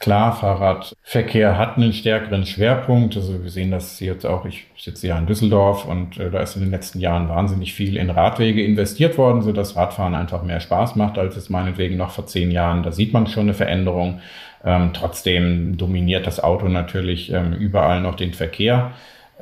klar, 0.00 0.36
Fahrradverkehr 0.36 1.58
hat 1.58 1.76
einen 1.76 1.92
stärkeren 1.92 2.46
Schwerpunkt. 2.46 3.16
Also 3.16 3.42
wir 3.42 3.50
sehen 3.50 3.70
das 3.70 3.98
jetzt 4.00 4.26
auch, 4.26 4.44
ich 4.44 4.66
sitze 4.76 5.08
ja 5.08 5.18
in 5.18 5.26
Düsseldorf 5.26 5.86
und 5.86 6.18
äh, 6.18 6.30
da 6.30 6.40
ist 6.40 6.56
in 6.56 6.62
den 6.62 6.70
letzten 6.70 7.00
Jahren 7.00 7.28
wahnsinnig 7.28 7.74
viel 7.74 7.96
in 7.96 8.10
Radwege 8.10 8.64
investiert 8.64 9.18
worden, 9.18 9.42
sodass 9.42 9.74
Radfahren 9.74 10.14
einfach 10.14 10.42
mehr 10.42 10.60
Spaß 10.60 10.96
macht, 10.96 11.18
als 11.18 11.36
es 11.36 11.50
meinetwegen 11.50 11.96
noch 11.96 12.10
vor 12.10 12.26
zehn 12.26 12.50
Jahren. 12.50 12.82
Da 12.82 12.92
sieht 12.92 13.12
man 13.12 13.26
schon 13.26 13.44
eine 13.44 13.54
Veränderung. 13.54 14.20
Ähm, 14.64 14.90
trotzdem 14.92 15.78
dominiert 15.78 16.26
das 16.26 16.38
Auto 16.38 16.68
natürlich 16.68 17.32
ähm, 17.32 17.54
überall 17.54 18.02
noch 18.02 18.14
den 18.14 18.34
Verkehr. 18.34 18.92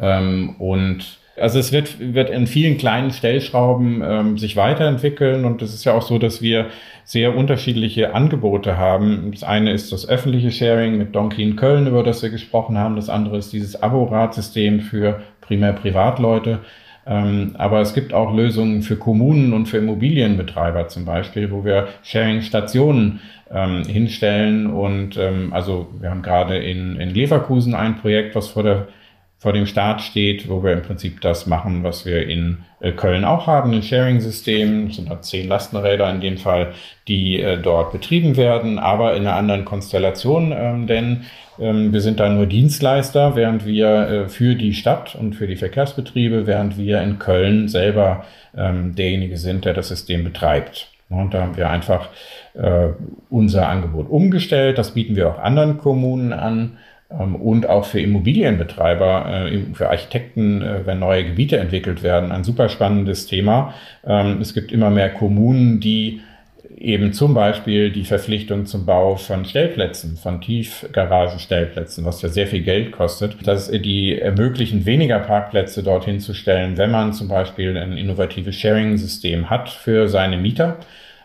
Ähm, 0.00 0.56
und 0.58 1.18
also 1.40 1.58
es 1.58 1.72
wird, 1.72 2.14
wird 2.14 2.30
in 2.30 2.46
vielen 2.46 2.78
kleinen 2.78 3.10
Stellschrauben 3.10 4.02
ähm, 4.04 4.38
sich 4.38 4.56
weiterentwickeln 4.56 5.44
und 5.44 5.62
es 5.62 5.74
ist 5.74 5.84
ja 5.84 5.94
auch 5.94 6.02
so, 6.02 6.18
dass 6.18 6.42
wir 6.42 6.66
sehr 7.04 7.36
unterschiedliche 7.36 8.14
Angebote 8.14 8.76
haben. 8.76 9.30
Das 9.32 9.42
eine 9.42 9.72
ist 9.72 9.92
das 9.92 10.08
öffentliche 10.08 10.50
Sharing 10.50 10.98
mit 10.98 11.14
Donkey 11.14 11.42
in 11.42 11.56
Köln, 11.56 11.86
über 11.86 12.02
das 12.02 12.22
wir 12.22 12.30
gesprochen 12.30 12.76
haben. 12.76 12.96
Das 12.96 13.08
andere 13.08 13.38
ist 13.38 13.52
dieses 13.52 13.82
Abo-Ratsystem 13.82 14.80
für 14.80 15.22
primär 15.40 15.72
Privatleute. 15.72 16.60
Ähm, 17.06 17.54
aber 17.56 17.80
es 17.80 17.94
gibt 17.94 18.12
auch 18.12 18.34
Lösungen 18.34 18.82
für 18.82 18.96
Kommunen 18.96 19.54
und 19.54 19.66
für 19.66 19.78
Immobilienbetreiber 19.78 20.88
zum 20.88 21.06
Beispiel, 21.06 21.50
wo 21.50 21.64
wir 21.64 21.88
Sharing-Stationen 22.02 23.20
ähm, 23.50 23.84
hinstellen. 23.84 24.66
Und 24.66 25.16
ähm, 25.16 25.54
also 25.54 25.88
wir 25.98 26.10
haben 26.10 26.20
gerade 26.20 26.58
in, 26.58 26.96
in 26.96 27.08
Leverkusen 27.08 27.74
ein 27.74 27.96
Projekt, 27.96 28.34
was 28.34 28.48
vor 28.48 28.62
der 28.62 28.88
vor 29.38 29.52
dem 29.52 29.66
Start 29.66 30.02
steht, 30.02 30.48
wo 30.48 30.64
wir 30.64 30.72
im 30.72 30.82
Prinzip 30.82 31.20
das 31.20 31.46
machen, 31.46 31.84
was 31.84 32.04
wir 32.04 32.28
in 32.28 32.58
äh, 32.80 32.90
Köln 32.90 33.24
auch 33.24 33.46
haben, 33.46 33.72
ein 33.72 33.84
Sharing-System, 33.84 34.90
sind 34.90 35.10
da 35.10 35.20
zehn 35.20 35.48
Lastenräder 35.48 36.10
in 36.10 36.20
dem 36.20 36.38
Fall, 36.38 36.72
die 37.06 37.40
äh, 37.40 37.56
dort 37.56 37.92
betrieben 37.92 38.36
werden, 38.36 38.80
aber 38.80 39.14
in 39.14 39.26
einer 39.26 39.36
anderen 39.36 39.64
Konstellation, 39.64 40.52
ähm, 40.52 40.88
denn 40.88 41.24
ähm, 41.60 41.92
wir 41.92 42.00
sind 42.00 42.18
da 42.18 42.28
nur 42.28 42.46
Dienstleister, 42.46 43.36
während 43.36 43.64
wir 43.64 43.88
äh, 43.88 44.28
für 44.28 44.56
die 44.56 44.74
Stadt 44.74 45.14
und 45.14 45.36
für 45.36 45.46
die 45.46 45.56
Verkehrsbetriebe, 45.56 46.48
während 46.48 46.76
wir 46.76 47.00
in 47.00 47.20
Köln 47.20 47.68
selber 47.68 48.24
ähm, 48.56 48.96
derjenige 48.96 49.36
sind, 49.36 49.64
der 49.64 49.74
das 49.74 49.88
System 49.88 50.24
betreibt. 50.24 50.90
Und 51.10 51.32
da 51.32 51.40
haben 51.40 51.56
wir 51.56 51.70
einfach 51.70 52.10
unser 53.30 53.68
Angebot 53.68 54.10
umgestellt. 54.10 54.76
Das 54.76 54.92
bieten 54.92 55.16
wir 55.16 55.28
auch 55.28 55.38
anderen 55.38 55.78
Kommunen 55.78 56.34
an 56.34 56.76
und 57.08 57.68
auch 57.68 57.86
für 57.86 58.00
Immobilienbetreiber, 58.00 59.50
äh, 59.50 59.60
für 59.72 59.88
Architekten, 59.88 60.60
äh, 60.60 60.86
wenn 60.86 60.98
neue 60.98 61.24
Gebiete 61.24 61.58
entwickelt 61.58 62.02
werden, 62.02 62.32
ein 62.32 62.44
super 62.44 62.68
spannendes 62.68 63.26
Thema. 63.26 63.74
Ähm, 64.06 64.38
es 64.42 64.52
gibt 64.52 64.72
immer 64.72 64.90
mehr 64.90 65.08
Kommunen, 65.08 65.80
die 65.80 66.20
eben 66.76 67.12
zum 67.12 67.34
Beispiel 67.34 67.90
die 67.90 68.04
Verpflichtung 68.04 68.66
zum 68.66 68.84
Bau 68.86 69.16
von 69.16 69.44
Stellplätzen, 69.44 70.16
von 70.16 70.40
Tiefgaragenstellplätzen, 70.40 72.04
was 72.04 72.22
ja 72.22 72.28
sehr 72.28 72.46
viel 72.46 72.62
Geld 72.62 72.92
kostet, 72.92 73.46
dass 73.46 73.70
die 73.70 74.18
ermöglichen, 74.18 74.86
weniger 74.86 75.18
Parkplätze 75.18 75.82
dorthin 75.82 76.20
zu 76.20 76.34
stellen, 76.34 76.76
wenn 76.76 76.90
man 76.90 77.14
zum 77.14 77.28
Beispiel 77.28 77.76
ein 77.76 77.96
innovatives 77.96 78.54
Sharing-System 78.54 79.50
hat 79.50 79.70
für 79.70 80.08
seine 80.08 80.36
Mieter. 80.36 80.76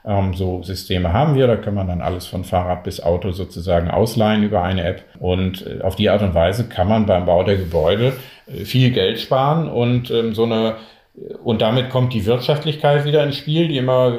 Ähm, 0.05 0.33
so 0.33 0.61
Systeme 0.63 1.13
haben 1.13 1.35
wir, 1.35 1.47
da 1.47 1.55
kann 1.55 1.73
man 1.73 1.87
dann 1.87 2.01
alles 2.01 2.25
von 2.25 2.43
Fahrrad 2.43 2.83
bis 2.83 3.01
Auto 3.01 3.31
sozusagen 3.31 3.89
ausleihen 3.89 4.43
über 4.43 4.63
eine 4.63 4.83
App. 4.83 5.03
Und 5.19 5.65
äh, 5.65 5.81
auf 5.81 5.95
die 5.95 6.09
Art 6.09 6.21
und 6.21 6.33
Weise 6.33 6.67
kann 6.67 6.87
man 6.87 7.05
beim 7.05 7.25
Bau 7.25 7.43
der 7.43 7.57
Gebäude 7.57 8.13
äh, 8.47 8.65
viel 8.65 8.91
Geld 8.91 9.19
sparen 9.19 9.69
und 9.69 10.11
ähm, 10.11 10.33
so 10.33 10.43
eine 10.43 10.75
und 11.43 11.61
damit 11.61 11.89
kommt 11.89 12.13
die 12.13 12.25
Wirtschaftlichkeit 12.25 13.05
wieder 13.05 13.23
ins 13.23 13.37
Spiel, 13.37 13.67
die 13.67 13.77
immer, 13.77 14.17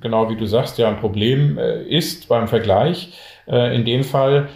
genau 0.00 0.28
wie 0.28 0.36
du 0.36 0.46
sagst, 0.46 0.78
ja 0.78 0.88
ein 0.88 0.98
Problem 0.98 1.58
äh, 1.58 1.82
ist 1.84 2.28
beim 2.28 2.48
Vergleich. 2.48 3.12
Äh, 3.46 3.74
in 3.74 3.84
dem 3.84 4.04
Fall 4.04 4.48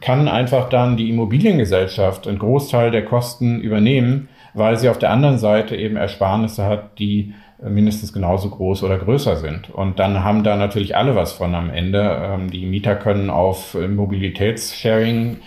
kann 0.00 0.28
einfach 0.28 0.68
dann 0.68 0.96
die 0.96 1.10
Immobiliengesellschaft 1.10 2.26
einen 2.26 2.38
Großteil 2.38 2.90
der 2.90 3.04
Kosten 3.04 3.60
übernehmen, 3.60 4.28
weil 4.54 4.76
sie 4.76 4.88
auf 4.88 4.98
der 4.98 5.10
anderen 5.10 5.38
Seite 5.38 5.76
eben 5.76 5.96
Ersparnisse 5.96 6.64
hat, 6.64 6.98
die 6.98 7.34
mindestens 7.62 8.12
genauso 8.12 8.50
groß 8.50 8.82
oder 8.82 8.98
größer 8.98 9.36
sind. 9.36 9.70
Und 9.70 9.98
dann 9.98 10.24
haben 10.24 10.44
da 10.44 10.56
natürlich 10.56 10.96
alle 10.96 11.14
was 11.14 11.32
von 11.32 11.54
am 11.54 11.70
Ende. 11.70 12.20
Ähm, 12.22 12.50
die 12.50 12.66
Mieter 12.66 12.96
können 12.96 13.30
auf 13.30 13.74
Mobilitätssharing 13.74 15.38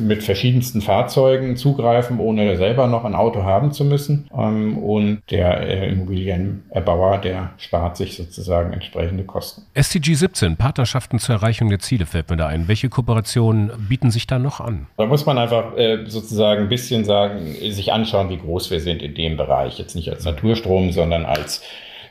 mit 0.00 0.22
verschiedensten 0.22 0.80
Fahrzeugen 0.80 1.56
zugreifen, 1.56 2.18
ohne 2.18 2.56
selber 2.56 2.86
noch 2.86 3.04
ein 3.04 3.14
Auto 3.14 3.42
haben 3.42 3.72
zu 3.72 3.84
müssen. 3.84 4.28
Ähm, 4.36 4.78
und 4.78 5.22
der 5.30 5.60
äh, 5.60 5.92
Immobilienerbauer, 5.92 7.18
der 7.18 7.50
spart 7.58 7.96
sich 7.96 8.16
sozusagen 8.16 8.72
entsprechende 8.72 9.24
Kosten. 9.24 9.62
SDG 9.74 10.14
17, 10.14 10.56
Partnerschaften 10.56 11.18
zur 11.18 11.36
Erreichung 11.36 11.68
der 11.68 11.78
Ziele 11.78 12.06
fällt 12.06 12.30
mir 12.30 12.36
da 12.36 12.46
ein. 12.46 12.68
Welche 12.68 12.88
Kooperationen 12.88 13.70
bieten 13.88 14.10
sich 14.10 14.26
da 14.26 14.38
noch 14.38 14.60
an? 14.60 14.86
Da 14.96 15.06
muss 15.06 15.26
man 15.26 15.38
einfach 15.38 15.76
äh, 15.76 16.04
sozusagen 16.06 16.62
ein 16.62 16.68
bisschen 16.68 17.04
sagen, 17.04 17.54
sich 17.54 17.92
anschauen, 17.92 18.28
wie 18.30 18.38
groß 18.38 18.70
wir 18.70 18.80
sind 18.80 19.02
in 19.02 19.14
dem 19.14 19.36
Bereich. 19.36 19.78
Jetzt 19.78 19.94
nicht 19.94 20.10
als 20.10 20.24
Naturstrom, 20.24 20.92
sondern 20.92 21.24
als 21.24 21.62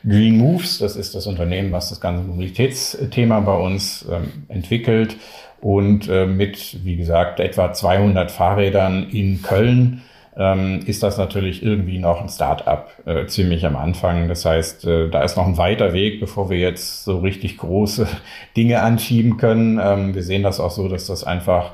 Green 0.06 0.36
Moves. 0.36 0.78
Das 0.78 0.96
ist 0.96 1.14
das 1.14 1.26
Unternehmen, 1.26 1.72
was 1.72 1.88
das 1.88 2.00
ganze 2.00 2.22
Mobilitätsthema 2.24 3.40
bei 3.40 3.56
uns 3.56 4.06
ähm, 4.10 4.44
entwickelt 4.48 5.16
und 5.64 6.10
äh, 6.10 6.26
mit, 6.26 6.84
wie 6.84 6.96
gesagt, 6.96 7.40
etwa 7.40 7.72
200 7.72 8.30
Fahrrädern 8.30 9.08
in 9.08 9.40
Köln 9.40 10.02
ähm, 10.36 10.80
ist 10.84 11.02
das 11.02 11.16
natürlich 11.16 11.62
irgendwie 11.62 11.98
noch 11.98 12.20
ein 12.20 12.28
Start-up 12.28 12.90
äh, 13.06 13.24
ziemlich 13.24 13.64
am 13.64 13.74
Anfang. 13.74 14.28
Das 14.28 14.44
heißt, 14.44 14.84
äh, 14.84 15.08
da 15.08 15.22
ist 15.22 15.38
noch 15.38 15.46
ein 15.46 15.56
weiter 15.56 15.94
Weg, 15.94 16.20
bevor 16.20 16.50
wir 16.50 16.58
jetzt 16.58 17.04
so 17.04 17.20
richtig 17.20 17.56
große 17.56 18.06
Dinge 18.58 18.82
anschieben 18.82 19.38
können. 19.38 19.80
Ähm, 19.82 20.14
wir 20.14 20.22
sehen 20.22 20.42
das 20.42 20.60
auch 20.60 20.70
so, 20.70 20.86
dass 20.88 21.06
das 21.06 21.24
einfach 21.24 21.72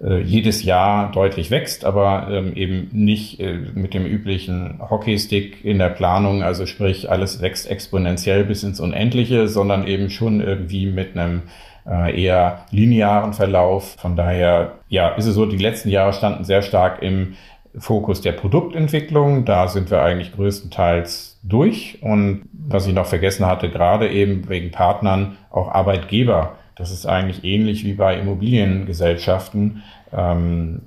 jedes 0.00 0.64
Jahr 0.64 1.12
deutlich 1.12 1.52
wächst, 1.52 1.84
aber 1.84 2.26
ähm, 2.28 2.56
eben 2.56 2.88
nicht 2.92 3.38
äh, 3.40 3.60
mit 3.74 3.94
dem 3.94 4.04
üblichen 4.04 4.80
Hockeystick 4.90 5.64
in 5.64 5.78
der 5.78 5.88
Planung, 5.88 6.42
also 6.42 6.66
sprich 6.66 7.10
alles 7.10 7.40
wächst 7.40 7.70
exponentiell 7.70 8.44
bis 8.44 8.64
ins 8.64 8.80
Unendliche, 8.80 9.46
sondern 9.46 9.86
eben 9.86 10.10
schon 10.10 10.40
irgendwie 10.40 10.86
mit 10.86 11.16
einem 11.16 11.42
äh, 11.86 12.22
eher 12.22 12.64
linearen 12.70 13.32
Verlauf. 13.32 13.96
Von 13.98 14.16
daher, 14.16 14.72
ja, 14.88 15.08
ist 15.10 15.26
es 15.26 15.34
so, 15.34 15.46
die 15.46 15.58
letzten 15.58 15.88
Jahre 15.88 16.12
standen 16.12 16.44
sehr 16.44 16.62
stark 16.62 17.02
im 17.02 17.34
Fokus 17.76 18.20
der 18.20 18.32
Produktentwicklung. 18.32 19.44
Da 19.44 19.68
sind 19.68 19.90
wir 19.90 20.02
eigentlich 20.02 20.32
größtenteils 20.32 21.40
durch. 21.42 21.98
Und 22.02 22.48
was 22.52 22.86
ich 22.86 22.94
noch 22.94 23.06
vergessen 23.06 23.46
hatte, 23.46 23.68
gerade 23.68 24.08
eben 24.10 24.48
wegen 24.48 24.70
Partnern, 24.70 25.36
auch 25.50 25.68
Arbeitgeber. 25.68 26.56
Das 26.76 26.90
ist 26.90 27.06
eigentlich 27.06 27.44
ähnlich 27.44 27.84
wie 27.84 27.94
bei 27.94 28.18
Immobiliengesellschaften. 28.18 29.82
Ähm, 30.14 30.82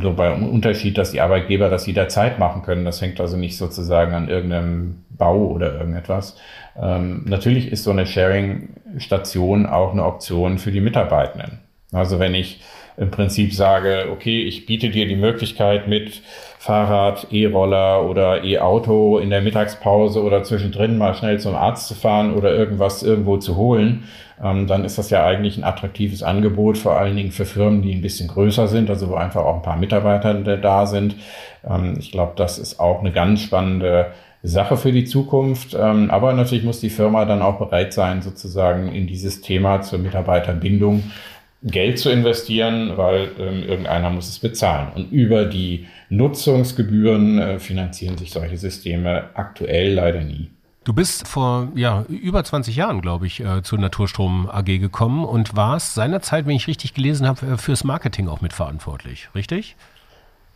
so 0.00 0.14
bei 0.14 0.32
Unterschied, 0.32 0.96
dass 0.96 1.12
die 1.12 1.20
Arbeitgeber 1.20 1.68
das 1.68 1.86
jederzeit 1.86 2.38
machen 2.38 2.62
können. 2.62 2.84
Das 2.84 3.00
hängt 3.00 3.20
also 3.20 3.36
nicht 3.36 3.56
sozusagen 3.56 4.14
an 4.14 4.28
irgendeinem 4.28 5.04
Bau 5.10 5.46
oder 5.48 5.74
irgendetwas. 5.74 6.36
Ähm, 6.80 7.24
natürlich 7.26 7.70
ist 7.70 7.84
so 7.84 7.90
eine 7.90 8.06
Sharing-Station 8.06 9.66
auch 9.66 9.92
eine 9.92 10.04
Option 10.04 10.58
für 10.58 10.72
die 10.72 10.80
Mitarbeitenden. 10.80 11.60
Also 11.92 12.18
wenn 12.18 12.34
ich 12.34 12.62
im 13.00 13.10
Prinzip 13.10 13.54
sage, 13.54 14.08
okay, 14.12 14.42
ich 14.42 14.66
biete 14.66 14.90
dir 14.90 15.08
die 15.08 15.16
Möglichkeit 15.16 15.88
mit 15.88 16.20
Fahrrad, 16.58 17.28
E-Roller 17.30 18.06
oder 18.06 18.44
E-Auto 18.44 19.16
in 19.18 19.30
der 19.30 19.40
Mittagspause 19.40 20.22
oder 20.22 20.42
zwischendrin 20.42 20.98
mal 20.98 21.14
schnell 21.14 21.40
zum 21.40 21.54
Arzt 21.54 21.88
zu 21.88 21.94
fahren 21.94 22.34
oder 22.34 22.54
irgendwas 22.54 23.02
irgendwo 23.02 23.38
zu 23.38 23.56
holen, 23.56 24.04
ähm, 24.44 24.66
dann 24.66 24.84
ist 24.84 24.98
das 24.98 25.08
ja 25.08 25.24
eigentlich 25.24 25.56
ein 25.56 25.64
attraktives 25.64 26.22
Angebot, 26.22 26.76
vor 26.76 26.98
allen 26.98 27.16
Dingen 27.16 27.32
für 27.32 27.46
Firmen, 27.46 27.80
die 27.80 27.94
ein 27.94 28.02
bisschen 28.02 28.28
größer 28.28 28.68
sind, 28.68 28.90
also 28.90 29.08
wo 29.08 29.14
einfach 29.14 29.46
auch 29.46 29.56
ein 29.56 29.62
paar 29.62 29.78
Mitarbeiter 29.78 30.34
da 30.58 30.84
sind. 30.84 31.16
Ähm, 31.66 31.96
ich 31.98 32.12
glaube, 32.12 32.32
das 32.36 32.58
ist 32.58 32.80
auch 32.80 33.00
eine 33.00 33.12
ganz 33.12 33.40
spannende 33.40 34.12
Sache 34.42 34.76
für 34.76 34.92
die 34.92 35.04
Zukunft. 35.04 35.74
Ähm, 35.78 36.10
aber 36.10 36.32
natürlich 36.32 36.64
muss 36.64 36.80
die 36.80 36.90
Firma 36.90 37.24
dann 37.24 37.42
auch 37.42 37.58
bereit 37.58 37.92
sein, 37.92 38.22
sozusagen 38.22 38.88
in 38.88 39.06
dieses 39.06 39.40
Thema 39.40 39.82
zur 39.82 39.98
Mitarbeiterbindung 39.98 41.04
Geld 41.62 41.98
zu 41.98 42.10
investieren, 42.10 42.96
weil 42.96 43.32
ähm, 43.38 43.62
irgendeiner 43.62 44.10
muss 44.10 44.28
es 44.28 44.38
bezahlen. 44.38 44.92
Und 44.94 45.12
über 45.12 45.44
die 45.44 45.86
Nutzungsgebühren 46.08 47.38
äh, 47.38 47.58
finanzieren 47.58 48.16
sich 48.16 48.30
solche 48.30 48.56
Systeme 48.56 49.30
aktuell 49.34 49.92
leider 49.94 50.22
nie. 50.22 50.50
Du 50.84 50.94
bist 50.94 51.28
vor 51.28 51.68
ja, 51.74 52.04
über 52.08 52.42
20 52.42 52.74
Jahren, 52.74 53.02
glaube 53.02 53.26
ich, 53.26 53.40
äh, 53.40 53.62
zur 53.62 53.78
Naturstrom 53.78 54.48
AG 54.50 54.64
gekommen 54.78 55.24
und 55.26 55.54
warst 55.54 55.94
seinerzeit, 55.94 56.46
wenn 56.46 56.56
ich 56.56 56.66
richtig 56.66 56.94
gelesen 56.94 57.26
habe, 57.28 57.46
äh, 57.46 57.56
fürs 57.58 57.84
Marketing 57.84 58.28
auch 58.28 58.40
mitverantwortlich, 58.40 59.28
richtig? 59.34 59.76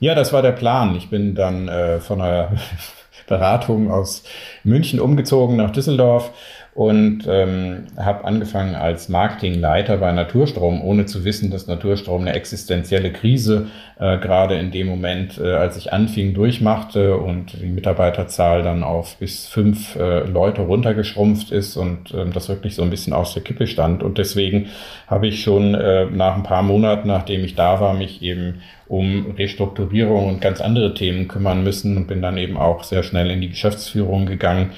Ja, 0.01 0.15
das 0.15 0.33
war 0.33 0.41
der 0.41 0.53
Plan. 0.53 0.97
Ich 0.97 1.11
bin 1.11 1.35
dann 1.35 1.69
äh, 1.69 2.01
von 2.01 2.23
einer 2.23 2.53
Beratung 3.27 3.91
aus 3.91 4.25
München 4.65 4.99
umgezogen 4.99 5.57
nach 5.57 5.71
Düsseldorf 5.71 6.33
und 6.75 7.25
ähm, 7.29 7.85
habe 7.97 8.25
angefangen 8.25 8.75
als 8.75 9.09
Marketingleiter 9.09 9.99
bei 9.99 10.11
Naturstrom, 10.11 10.83
ohne 10.83 11.07
zu 11.07 11.25
wissen, 11.25 11.53
dass 11.53 11.69
Naturstrom 11.69 12.23
eine 12.23 12.33
existenzielle 12.33 13.13
Krise 13.13 13.69
äh, 14.01 14.19
gerade 14.19 14.57
in 14.57 14.73
dem 14.73 14.89
Moment, 14.89 15.39
äh, 15.39 15.53
als 15.53 15.77
ich 15.77 15.93
anfing, 15.93 16.35
durchmachte 16.35 17.17
und 17.17 17.53
die 17.63 17.67
Mitarbeiterzahl 17.67 18.65
dann 18.65 18.83
auf 18.83 19.17
bis 19.19 19.47
fünf 19.47 19.95
äh, 19.95 20.25
Leute 20.25 20.63
runtergeschrumpft 20.63 21.53
ist 21.53 21.77
und 21.77 22.13
äh, 22.13 22.29
das 22.31 22.49
wirklich 22.49 22.75
so 22.75 22.83
ein 22.83 22.91
bisschen 22.91 23.13
aus 23.13 23.35
der 23.35 23.45
Kippe 23.45 23.69
stand. 23.69 24.03
Und 24.03 24.19
deswegen 24.19 24.67
habe 25.07 25.29
ich 25.29 25.45
schon 25.45 25.77
äh, 25.77 26.07
nach 26.07 26.35
ein 26.35 26.43
paar 26.43 26.65
Monaten, 26.65 27.07
nachdem 27.07 27.45
ich 27.45 27.55
da 27.55 27.81
war, 27.81 27.95
mich 27.95 28.21
eben 28.21 28.63
um 28.89 29.35
Restrukturierung 29.39 30.27
und 30.27 30.41
ganz 30.41 30.61
andere 30.61 30.93
Themen 30.93 31.29
kümmern 31.29 31.63
müssen 31.63 31.97
und 31.97 32.09
bin 32.09 32.21
dann 32.21 32.37
eben 32.37 32.57
auch 32.57 32.83
sehr 32.83 33.05
schnell 33.05 33.31
in 33.31 33.41
die 33.41 33.51
Geschäftsführung 33.51 34.27
gegangen 34.27 34.73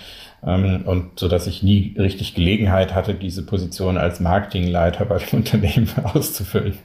ähm, 0.47 0.83
und 0.87 1.19
so 1.19 1.29
dass 1.29 1.47
ich 1.47 1.63
nie 1.63 1.95
richtig 1.99 2.35
Gelegenheit 2.35 2.95
hatte, 2.95 3.15
diese 3.15 3.45
Position 3.45 3.99
als 3.99 4.21
Marketingleiter 4.21 5.05
bei 5.05 5.19
dem 5.19 5.29
Unternehmen 5.39 5.89
auszufüllen. 6.05 6.79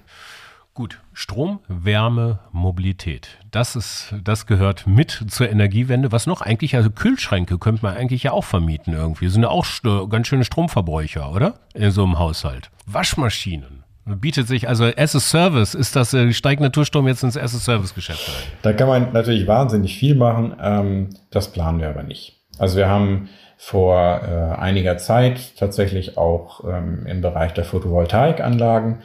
Gut, 0.74 1.02
Strom, 1.12 1.60
Wärme, 1.68 2.40
Mobilität. 2.54 3.40
Das 3.52 3.76
ist, 3.76 4.16
das 4.24 4.46
gehört 4.46 4.88
mit 4.88 5.26
zur 5.28 5.50
Energiewende. 5.50 6.14
Was 6.14 6.28
noch 6.28 6.42
eigentlich, 6.42 6.78
also 6.78 6.90
Kühlschränke 6.90 7.58
könnte 7.58 7.84
man 7.84 7.98
eigentlich 7.98 8.24
ja 8.24 8.32
auch 8.32 8.46
vermieten 8.46 8.94
irgendwie. 8.94 9.28
Sind 9.28 9.44
ja 9.44 9.50
auch 9.50 9.66
ganz 10.10 10.28
schöne 10.28 10.46
Stromverbräucher, 10.46 11.30
oder? 11.30 11.56
In 11.74 11.92
so 11.92 12.04
einem 12.04 12.18
Haushalt. 12.18 12.72
Waschmaschinen. 12.86 13.84
Bietet 14.06 14.48
sich 14.48 14.70
also 14.70 14.86
as 14.86 15.14
a 15.14 15.20
Service, 15.20 15.76
ist 15.76 15.96
das, 15.96 16.14
äh, 16.14 16.32
steigt 16.32 16.62
Naturstrom 16.62 17.08
jetzt 17.08 17.24
ins 17.24 17.38
as 17.38 17.54
a 17.54 17.60
Service 17.60 17.94
Geschäft 17.94 18.28
ein? 18.30 18.52
Da 18.62 18.74
kann 18.74 18.88
man 18.88 19.12
natürlich 19.12 19.48
wahnsinnig 19.48 19.98
viel 19.98 20.16
machen. 20.16 20.56
Ähm, 20.60 21.10
das 21.30 21.52
planen 21.52 21.80
wir 21.80 21.90
aber 21.90 22.04
nicht. 22.04 22.42
Also 22.58 22.78
wir 22.78 22.88
haben 22.88 23.30
vor 23.64 24.22
äh, 24.24 24.60
einiger 24.60 24.98
Zeit 24.98 25.56
tatsächlich 25.56 26.18
auch 26.18 26.64
ähm, 26.68 27.06
im 27.06 27.22
Bereich 27.22 27.54
der 27.54 27.64
Photovoltaikanlagen 27.64 29.04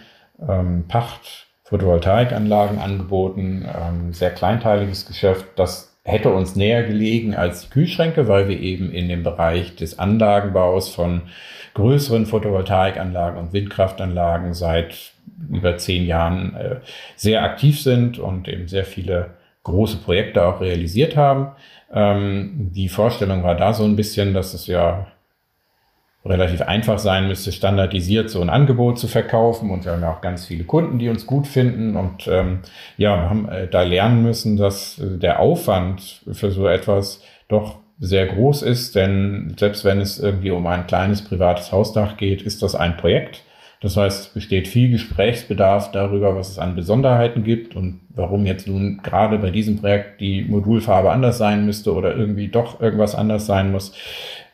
ähm, 0.49 0.87
Pacht 0.89 1.47
Photovoltaikanlagen 1.65 2.79
angeboten, 2.79 3.67
ähm, 3.69 4.15
sehr 4.15 4.31
kleinteiliges 4.31 5.05
Geschäft. 5.05 5.45
Das 5.57 5.99
hätte 6.05 6.33
uns 6.33 6.57
näher 6.57 6.85
gelegen 6.85 7.35
als 7.35 7.63
die 7.63 7.69
Kühlschränke, 7.69 8.29
weil 8.29 8.49
wir 8.49 8.59
eben 8.59 8.91
in 8.93 9.11
dem 9.11 9.23
Bereich 9.23 9.77
des 9.77 9.99
Anlagenbaus 9.99 10.89
von 10.89 11.23
größeren 11.75 12.25
Photovoltaikanlagen 12.25 13.39
und 13.39 13.53
Windkraftanlagen 13.53 14.55
seit 14.55 15.13
über 15.51 15.77
zehn 15.77 16.07
Jahren 16.07 16.57
äh, 16.57 16.77
sehr 17.15 17.43
aktiv 17.43 17.83
sind 17.83 18.19
und 18.19 18.49
eben 18.49 18.69
sehr 18.69 18.87
viele 18.87 19.35
große 19.67 19.99
Projekte 19.99 20.45
auch 20.47 20.61
realisiert 20.61 21.17
haben. 21.17 21.49
Ähm, 21.93 22.71
die 22.73 22.89
Vorstellung 22.89 23.43
war 23.43 23.57
da 23.57 23.73
so 23.73 23.85
ein 23.85 23.97
bisschen, 23.97 24.33
dass 24.33 24.55
es 24.55 24.67
ja 24.67 25.09
relativ 26.25 26.63
einfach 26.63 26.99
sein 26.99 27.29
müsste, 27.29 27.53
standardisiert 27.53 28.31
so 28.31 28.41
ein 28.41 28.51
Angebot 28.51 28.99
zu 28.99 29.09
verkaufen. 29.09 29.71
Und 29.71 29.85
wir 29.85 29.93
haben 29.93 30.03
ja 30.03 30.13
auch 30.13 30.21
ganz 30.21 30.47
viele 30.47 30.65
Kunden, 30.65 30.99
die 30.99 31.09
uns 31.09 31.27
gut 31.27 31.47
finden. 31.47 31.97
Und 31.97 32.27
ähm, 32.29 32.61
ja, 32.97 33.17
wir 33.17 33.31
haben 33.31 33.49
äh, 33.49 33.69
da 33.69 33.83
lernen 33.83 34.23
müssen, 34.23 34.57
dass 34.57 34.99
äh, 34.99 35.19
der 35.19 35.41
Aufwand 35.41 36.23
für 36.33 36.51
so 36.51 36.67
etwas 36.67 37.23
doch 37.49 37.79
sehr 37.99 38.27
groß 38.27 38.63
ist, 38.63 38.95
denn 38.95 39.55
selbst 39.59 39.85
wenn 39.85 40.01
es 40.01 40.19
irgendwie 40.19 40.51
um 40.51 40.67
ein 40.67 40.87
kleines 40.87 41.25
privates 41.25 41.73
Hausdach 41.73 42.19
geht, 42.19 42.43
ist 42.43 42.63
das 42.63 42.75
ein 42.75 42.99
Projekt. 42.99 43.43
Das 43.81 43.97
heißt, 43.97 44.21
es 44.21 44.29
besteht 44.29 44.69
viel 44.69 44.91
Gesprächsbedarf 44.91 45.93
darüber, 45.93 46.35
was 46.35 46.49
es 46.51 46.59
an 46.59 46.75
Besonderheiten 46.75 47.45
gibt 47.45 47.77
und 47.77 48.01
warum 48.09 48.47
jetzt 48.47 48.67
nun 48.67 49.01
gerade 49.03 49.39
bei 49.39 49.51
diesem 49.51 49.79
Projekt 49.79 50.21
die 50.21 50.45
Modulfarbe 50.45 51.11
anders 51.11 51.39
sein 51.39 51.67
müsste 51.67 51.95
oder 51.95 52.17
irgendwie 52.17 52.49
doch 52.49 52.81
irgendwas 52.81 53.15
anders 53.15 53.47
sein 53.47 53.73
muss. 53.73 53.93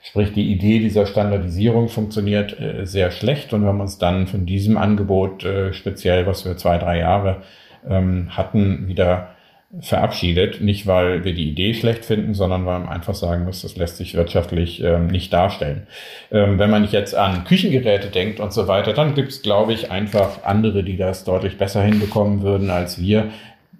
Sprich, 0.03 0.33
die 0.33 0.51
Idee 0.51 0.81
dieser 0.81 1.07
Standardisierung 1.07 1.89
funktioniert 1.89 2.59
äh, 2.59 2.85
sehr 2.85 3.13
schlecht 3.13 3.53
und 3.53 3.63
wir 3.63 3.69
haben 3.69 3.81
uns 3.81 3.99
dann 3.99 4.27
von 4.27 4.47
diesem 4.47 4.77
Angebot, 4.77 5.45
äh, 5.45 5.73
speziell 5.73 6.27
was 6.27 6.45
wir 6.45 6.57
zwei, 6.57 6.79
drei 6.79 6.99
Jahre 6.99 7.43
ähm, 7.89 8.37
hatten, 8.37 8.89
wieder 8.89 9.32
verabschiedet. 9.81 10.61
Nicht, 10.61 10.87
weil 10.87 11.25
wir 11.25 11.35
die 11.35 11.49
Idee 11.49 11.75
schlecht 11.75 12.05
finden, 12.05 12.35
sondern 12.35 12.67
weil 12.67 12.81
man 12.81 12.89
einfach 12.89 13.15
sagen 13.15 13.45
muss, 13.45 13.63
das 13.63 13.77
lässt 13.77 13.97
sich 13.97 14.15
wirtschaftlich 14.15 14.83
ähm, 14.83 15.07
nicht 15.07 15.33
darstellen. 15.33 15.87
Ähm, 16.31 16.59
wenn 16.59 16.71
man 16.71 16.85
jetzt 16.85 17.15
an 17.15 17.45
Küchengeräte 17.45 18.09
denkt 18.09 18.41
und 18.41 18.53
so 18.53 18.69
weiter, 18.69 18.93
dann 18.93 19.15
gibt 19.15 19.31
es, 19.31 19.43
glaube 19.43 19.73
ich, 19.73 19.91
einfach 19.91 20.45
andere, 20.45 20.85
die 20.85 20.97
das 20.97 21.25
deutlich 21.25 21.59
besser 21.59 21.83
hinbekommen 21.83 22.43
würden 22.43 22.71
als 22.71 23.01
wir. 23.01 23.31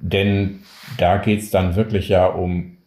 Denn 0.01 0.61
da 0.99 1.19
geht 1.19 1.41
es 1.41 1.51
dann 1.51 1.77
wirklich 1.77 2.09
ja 2.09 2.27
um 2.27 2.79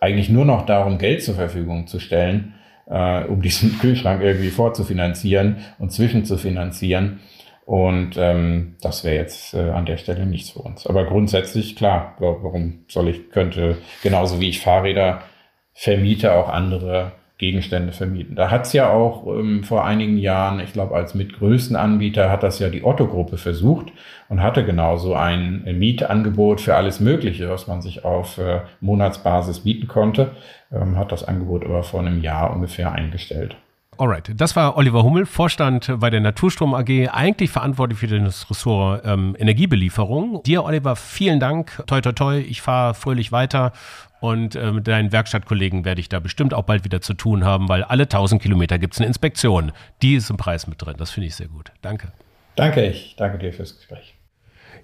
eigentlich 0.00 0.28
nur 0.28 0.44
noch 0.44 0.66
darum, 0.66 0.98
Geld 0.98 1.22
zur 1.22 1.34
Verfügung 1.34 1.86
zu 1.86 1.98
stellen 1.98 2.54
äh, 2.86 3.24
um 3.24 3.42
diesen 3.42 3.78
Kühlschrank 3.80 4.22
irgendwie 4.22 4.50
vorzufinanzieren 4.50 5.56
und 5.78 5.92
zwischenzufinanzieren. 5.92 7.20
Und 7.66 8.16
ähm, 8.18 8.76
das 8.82 9.04
wäre 9.04 9.16
jetzt 9.16 9.54
äh, 9.54 9.70
an 9.70 9.86
der 9.86 9.96
Stelle 9.96 10.26
nichts 10.26 10.50
für 10.50 10.60
uns. 10.60 10.86
Aber 10.86 11.04
grundsätzlich, 11.04 11.76
klar, 11.76 12.14
warum 12.18 12.84
soll 12.88 13.08
ich, 13.08 13.30
könnte, 13.30 13.78
genauso 14.02 14.40
wie 14.40 14.50
ich 14.50 14.60
Fahrräder 14.60 15.22
vermiete, 15.72 16.34
auch 16.34 16.48
andere 16.50 17.12
Gegenstände 17.38 17.92
vermieten. 17.92 18.36
Da 18.36 18.50
hat 18.50 18.66
es 18.66 18.72
ja 18.74 18.90
auch 18.90 19.26
ähm, 19.26 19.64
vor 19.64 19.84
einigen 19.84 20.18
Jahren, 20.18 20.60
ich 20.60 20.72
glaube 20.72 20.94
als 20.94 21.14
mitgrößten 21.14 21.74
Anbieter, 21.74 22.30
hat 22.30 22.44
das 22.44 22.60
ja 22.60 22.68
die 22.68 22.84
Otto-Gruppe 22.84 23.38
versucht 23.38 23.92
und 24.28 24.40
hatte 24.40 24.64
genauso 24.64 25.14
ein 25.14 25.64
Mietangebot 25.64 26.60
für 26.60 26.76
alles 26.76 27.00
Mögliche, 27.00 27.48
was 27.50 27.66
man 27.66 27.82
sich 27.82 28.04
auf 28.04 28.38
äh, 28.38 28.60
Monatsbasis 28.80 29.64
mieten 29.64 29.88
konnte, 29.88 30.30
ähm, 30.72 30.96
hat 30.96 31.10
das 31.10 31.24
Angebot 31.24 31.64
aber 31.64 31.82
vor 31.82 32.00
einem 32.00 32.22
Jahr 32.22 32.54
ungefähr 32.54 32.92
eingestellt. 32.92 33.56
Alright, 33.96 34.32
das 34.34 34.56
war 34.56 34.76
Oliver 34.76 35.02
Hummel, 35.02 35.26
Vorstand 35.26 35.92
bei 35.98 36.10
der 36.10 36.20
Naturstrom 36.20 36.74
AG, 36.74 37.08
eigentlich 37.10 37.50
verantwortlich 37.50 37.98
für 37.98 38.06
das 38.06 38.50
Ressort 38.50 39.02
ähm, 39.04 39.36
Energiebelieferung. 39.38 40.42
Dir, 40.42 40.64
Oliver, 40.64 40.96
vielen 40.96 41.40
Dank. 41.40 41.82
Toi, 41.86 42.00
toi, 42.00 42.12
toi. 42.12 42.38
Ich 42.38 42.62
fahre 42.62 42.94
fröhlich 42.94 43.30
weiter 43.32 43.72
und 44.20 44.56
äh, 44.56 44.72
mit 44.72 44.88
deinen 44.88 45.12
Werkstattkollegen 45.12 45.84
werde 45.84 46.00
ich 46.00 46.08
da 46.08 46.18
bestimmt 46.18 46.54
auch 46.54 46.62
bald 46.64 46.84
wieder 46.84 47.00
zu 47.00 47.14
tun 47.14 47.44
haben, 47.44 47.68
weil 47.68 47.84
alle 47.84 48.04
1000 48.04 48.40
Kilometer 48.40 48.78
gibt 48.78 48.94
es 48.94 49.00
eine 49.00 49.06
Inspektion. 49.06 49.72
Die 50.02 50.14
ist 50.14 50.30
im 50.30 50.36
Preis 50.36 50.66
mit 50.66 50.80
drin. 50.80 50.94
Das 50.98 51.10
finde 51.10 51.28
ich 51.28 51.36
sehr 51.36 51.48
gut. 51.48 51.72
Danke. 51.82 52.12
Danke, 52.56 52.86
ich 52.86 53.16
danke 53.16 53.38
dir 53.38 53.52
fürs 53.52 53.76
Gespräch. 53.76 54.14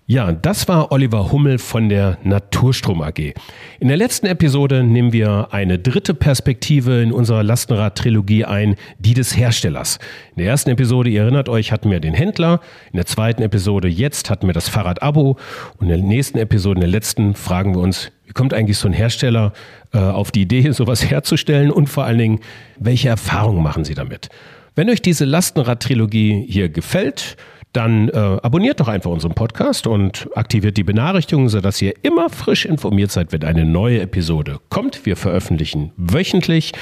Ja, 0.06 0.32
das 0.32 0.66
war 0.66 0.90
Oliver 0.90 1.30
Hummel 1.30 1.58
von 1.58 1.88
der 1.88 2.18
Naturstrom 2.24 3.00
AG. 3.00 3.34
In 3.78 3.86
der 3.86 3.96
letzten 3.96 4.26
Episode 4.26 4.82
nehmen 4.82 5.12
wir 5.12 5.48
eine 5.52 5.78
dritte 5.78 6.14
Perspektive 6.14 7.00
in 7.00 7.12
unserer 7.12 7.44
Lastenrad-Trilogie 7.44 8.44
ein, 8.44 8.74
die 8.98 9.14
des 9.14 9.36
Herstellers. 9.36 10.00
In 10.34 10.42
der 10.42 10.46
ersten 10.46 10.70
Episode, 10.70 11.10
ihr 11.10 11.22
erinnert 11.22 11.48
euch, 11.48 11.70
hatten 11.70 11.92
wir 11.92 12.00
den 12.00 12.14
Händler. 12.14 12.60
In 12.92 12.96
der 12.96 13.06
zweiten 13.06 13.42
Episode, 13.42 13.86
jetzt 13.86 14.30
hatten 14.30 14.48
wir 14.48 14.52
das 14.52 14.68
Fahrrad-Abo. 14.68 15.36
Und 15.76 15.82
in 15.82 15.88
der 15.88 15.98
nächsten 15.98 16.38
Episode, 16.38 16.78
in 16.78 16.80
der 16.80 16.90
letzten, 16.90 17.36
fragen 17.36 17.76
wir 17.76 17.80
uns, 17.80 18.10
wie 18.26 18.32
kommt 18.32 18.52
eigentlich 18.52 18.78
so 18.78 18.88
ein 18.88 18.92
Hersteller 18.92 19.52
äh, 19.92 19.98
auf 19.98 20.32
die 20.32 20.42
Idee, 20.42 20.70
sowas 20.72 21.08
herzustellen? 21.08 21.70
Und 21.70 21.88
vor 21.88 22.02
allen 22.02 22.18
Dingen, 22.18 22.40
welche 22.80 23.08
Erfahrungen 23.08 23.62
machen 23.62 23.84
sie 23.84 23.94
damit? 23.94 24.28
Wenn 24.74 24.90
euch 24.90 25.02
diese 25.02 25.24
Lastenrad-Trilogie 25.24 26.46
hier 26.48 26.68
gefällt, 26.68 27.36
dann 27.72 28.08
äh, 28.08 28.16
abonniert 28.16 28.80
doch 28.80 28.88
einfach 28.88 29.10
unseren 29.10 29.34
Podcast 29.34 29.86
und 29.86 30.28
aktiviert 30.34 30.76
die 30.76 30.82
Benachrichtigungen, 30.82 31.48
sodass 31.48 31.80
ihr 31.80 31.94
immer 32.02 32.28
frisch 32.28 32.64
informiert 32.64 33.12
seid, 33.12 33.32
wenn 33.32 33.44
eine 33.44 33.64
neue 33.64 34.00
Episode 34.00 34.58
kommt. 34.70 35.06
Wir 35.06 35.16
veröffentlichen 35.16 35.92
wöchentlich. 35.96 36.72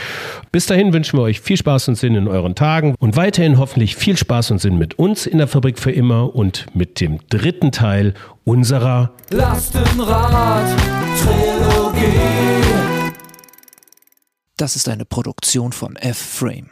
Bis 0.50 0.66
dahin 0.66 0.92
wünschen 0.92 1.18
wir 1.18 1.22
euch 1.22 1.40
viel 1.40 1.56
Spaß 1.56 1.88
und 1.88 1.96
Sinn 1.96 2.14
in 2.14 2.28
euren 2.28 2.54
Tagen 2.54 2.94
und 2.98 3.16
weiterhin 3.16 3.58
hoffentlich 3.58 3.96
viel 3.96 4.16
Spaß 4.16 4.50
und 4.52 4.60
Sinn 4.60 4.78
mit 4.78 4.98
uns 4.98 5.26
in 5.26 5.38
der 5.38 5.46
Fabrik 5.46 5.78
für 5.78 5.92
immer 5.92 6.34
und 6.34 6.66
mit 6.74 7.00
dem 7.00 7.18
dritten 7.28 7.70
Teil 7.70 8.14
unserer 8.44 9.12
Lastenrad 9.30 10.64
Trilogie. 11.22 12.78
Das 14.56 14.74
ist 14.74 14.88
eine 14.88 15.04
Produktion 15.04 15.72
von 15.72 15.94
F-Frame. 15.96 16.70